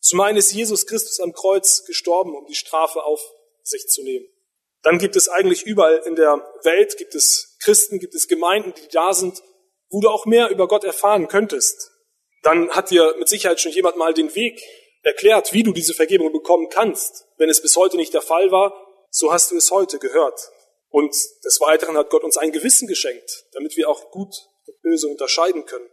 [0.00, 3.20] Zum einen ist Jesus Christus am Kreuz gestorben, um die Strafe auf
[3.62, 4.26] sich zu nehmen.
[4.82, 8.88] Dann gibt es eigentlich überall in der Welt, gibt es Christen, gibt es Gemeinden, die
[8.88, 9.42] da sind,
[9.88, 11.90] wo du auch mehr über Gott erfahren könntest.
[12.42, 14.60] Dann hat dir mit Sicherheit schon jemand mal den Weg
[15.04, 17.26] erklärt, wie du diese Vergebung bekommen kannst.
[17.36, 18.74] Wenn es bis heute nicht der Fall war,
[19.10, 20.40] so hast du es heute gehört.
[20.88, 24.34] Und des Weiteren hat Gott uns ein Gewissen geschenkt, damit wir auch gut
[24.66, 25.88] und böse unterscheiden können.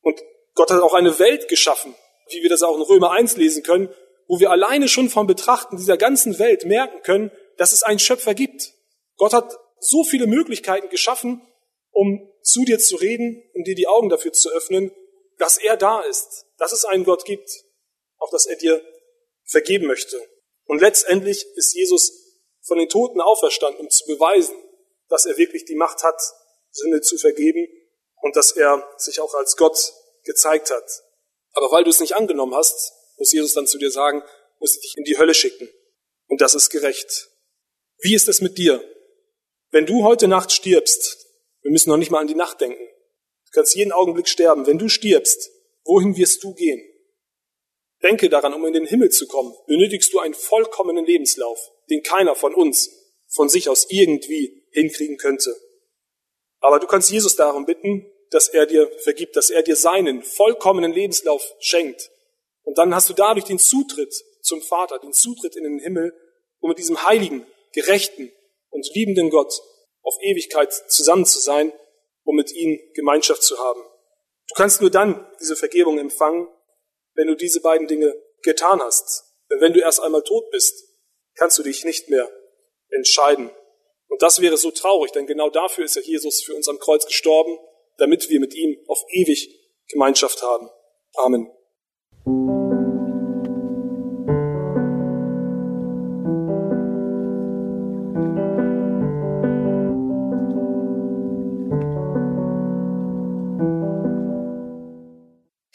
[0.00, 0.20] Und
[0.54, 1.94] Gott hat auch eine Welt geschaffen,
[2.30, 3.92] wie wir das auch in Römer 1 lesen können,
[4.26, 8.34] wo wir alleine schon vom Betrachten dieser ganzen Welt merken können, dass es einen Schöpfer
[8.34, 8.72] gibt.
[9.16, 11.42] Gott hat so viele Möglichkeiten geschaffen,
[11.90, 14.92] um zu dir zu reden, um dir die Augen dafür zu öffnen,
[15.38, 17.50] dass er da ist, dass es einen Gott gibt,
[18.18, 18.82] auch dass er dir
[19.44, 20.20] vergeben möchte.
[20.64, 22.12] Und letztendlich ist Jesus
[22.62, 24.56] von den Toten auferstanden, um zu beweisen,
[25.08, 26.20] dass er wirklich die Macht hat,
[26.70, 27.66] Sünde zu vergeben
[28.20, 29.94] und dass er sich auch als Gott
[30.24, 31.02] gezeigt hat.
[31.52, 34.22] Aber weil du es nicht angenommen hast, muss Jesus dann zu dir sagen,
[34.58, 35.68] muss ich dich in die Hölle schicken.
[36.26, 37.30] Und das ist gerecht.
[38.00, 38.84] Wie ist es mit dir?
[39.70, 41.26] Wenn du heute Nacht stirbst,
[41.62, 42.86] wir müssen noch nicht mal an die Nacht denken.
[43.46, 44.66] Du kannst jeden Augenblick sterben.
[44.66, 45.50] Wenn du stirbst,
[45.84, 46.82] wohin wirst du gehen?
[48.02, 51.58] Denke daran, um in den Himmel zu kommen, benötigst du einen vollkommenen Lebenslauf,
[51.90, 52.90] den keiner von uns
[53.28, 55.54] von sich aus irgendwie hinkriegen könnte.
[56.60, 60.92] Aber du kannst Jesus darum bitten, dass er dir vergibt, dass er dir seinen vollkommenen
[60.92, 62.10] Lebenslauf schenkt.
[62.62, 66.12] Und dann hast du dadurch den Zutritt zum Vater, den Zutritt in den Himmel,
[66.60, 68.32] um mit diesem heiligen, gerechten
[68.70, 69.52] und liebenden Gott
[70.02, 71.72] auf Ewigkeit zusammen zu sein,
[72.24, 73.80] um mit ihm Gemeinschaft zu haben.
[74.48, 76.48] Du kannst nur dann diese Vergebung empfangen,
[77.18, 79.24] wenn du diese beiden Dinge getan hast.
[79.50, 80.84] Denn wenn du erst einmal tot bist,
[81.34, 82.30] kannst du dich nicht mehr
[82.90, 83.50] entscheiden.
[84.06, 87.06] Und das wäre so traurig, denn genau dafür ist ja Jesus für uns am Kreuz
[87.06, 87.58] gestorben,
[87.98, 89.50] damit wir mit ihm auf ewig
[89.88, 90.70] Gemeinschaft haben.
[91.16, 91.50] Amen.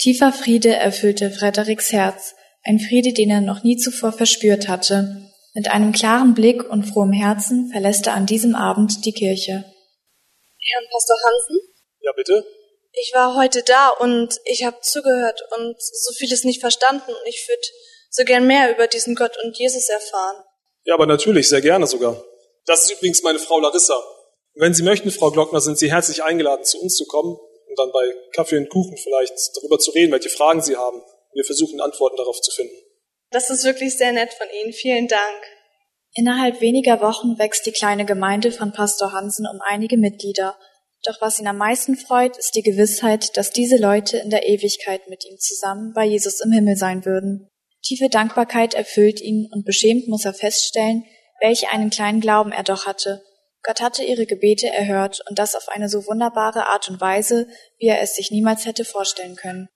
[0.03, 2.35] Tiefer Friede erfüllte Frederiks Herz,
[2.65, 5.31] ein Friede, den er noch nie zuvor verspürt hatte.
[5.53, 9.63] Mit einem klaren Blick und frohem Herzen verlässt er an diesem Abend die Kirche.
[10.59, 11.57] Herrn Pastor Hansen?
[12.01, 12.45] Ja, bitte?
[12.91, 17.47] Ich war heute da und ich habe zugehört und so vieles nicht verstanden und ich
[17.47, 17.61] würde
[18.09, 20.43] so gern mehr über diesen Gott und Jesus erfahren.
[20.83, 22.21] Ja, aber natürlich, sehr gerne sogar.
[22.65, 23.95] Das ist übrigens meine Frau Larissa.
[24.55, 27.37] Wenn Sie möchten, Frau Glockner, sind Sie herzlich eingeladen, zu uns zu kommen
[27.73, 31.01] und dann bei Kaffee und Kuchen vielleicht darüber zu reden, welche Fragen Sie haben.
[31.33, 32.75] Wir versuchen Antworten darauf zu finden.
[33.31, 34.73] Das ist wirklich sehr nett von Ihnen.
[34.73, 35.41] Vielen Dank.
[36.13, 40.55] Innerhalb weniger Wochen wächst die kleine Gemeinde von Pastor Hansen um einige Mitglieder.
[41.03, 45.09] Doch was ihn am meisten freut, ist die Gewissheit, dass diese Leute in der Ewigkeit
[45.09, 47.49] mit ihm zusammen bei Jesus im Himmel sein würden.
[47.81, 51.03] Tiefe Dankbarkeit erfüllt ihn und beschämt muss er feststellen,
[51.41, 53.23] welch einen kleinen Glauben er doch hatte.
[53.63, 57.47] Gott hatte ihre Gebete erhört und das auf eine so wunderbare Art und Weise,
[57.77, 59.69] wie er es sich niemals hätte vorstellen können.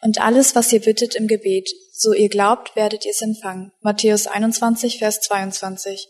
[0.00, 3.70] Und alles, was ihr bittet im Gebet, so ihr glaubt, werdet ihr es empfangen.
[3.80, 6.08] Matthäus 21, Vers 22.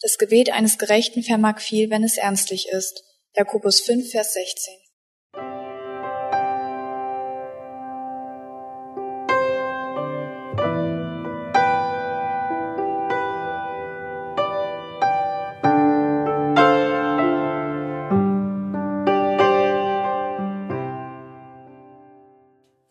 [0.00, 3.02] Das Gebet eines Gerechten vermag viel, wenn es ernstlich ist.
[3.34, 4.74] Jakobus 5, Vers 16.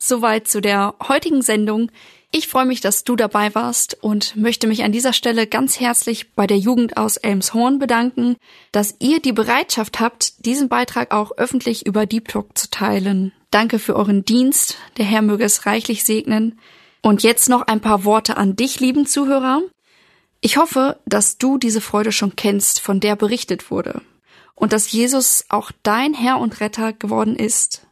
[0.07, 1.91] Soweit zu der heutigen Sendung.
[2.29, 6.31] Ich freue mich, dass du dabei warst und möchte mich an dieser Stelle ganz herzlich
[6.33, 8.35] bei der Jugend aus Elmshorn bedanken,
[8.71, 13.31] dass ihr die Bereitschaft habt, diesen Beitrag auch öffentlich über Deep Talk zu teilen.
[13.49, 14.77] Danke für euren Dienst.
[14.97, 16.59] Der Herr möge es reichlich segnen.
[17.01, 19.63] Und jetzt noch ein paar Worte an dich, lieben Zuhörer.
[20.39, 24.03] Ich hoffe, dass du diese Freude schon kennst, von der berichtet wurde.
[24.53, 27.87] Und dass Jesus auch dein Herr und Retter geworden ist.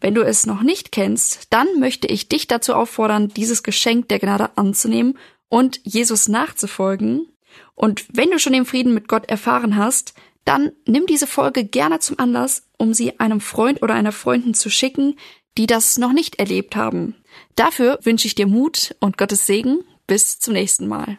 [0.00, 4.18] Wenn du es noch nicht kennst, dann möchte ich dich dazu auffordern, dieses Geschenk der
[4.18, 7.28] Gnade anzunehmen und Jesus nachzufolgen.
[7.74, 11.98] Und wenn du schon den Frieden mit Gott erfahren hast, dann nimm diese Folge gerne
[11.98, 15.16] zum Anlass, um sie einem Freund oder einer Freundin zu schicken,
[15.58, 17.14] die das noch nicht erlebt haben.
[17.56, 19.80] Dafür wünsche ich dir Mut und Gottes Segen.
[20.06, 21.18] Bis zum nächsten Mal.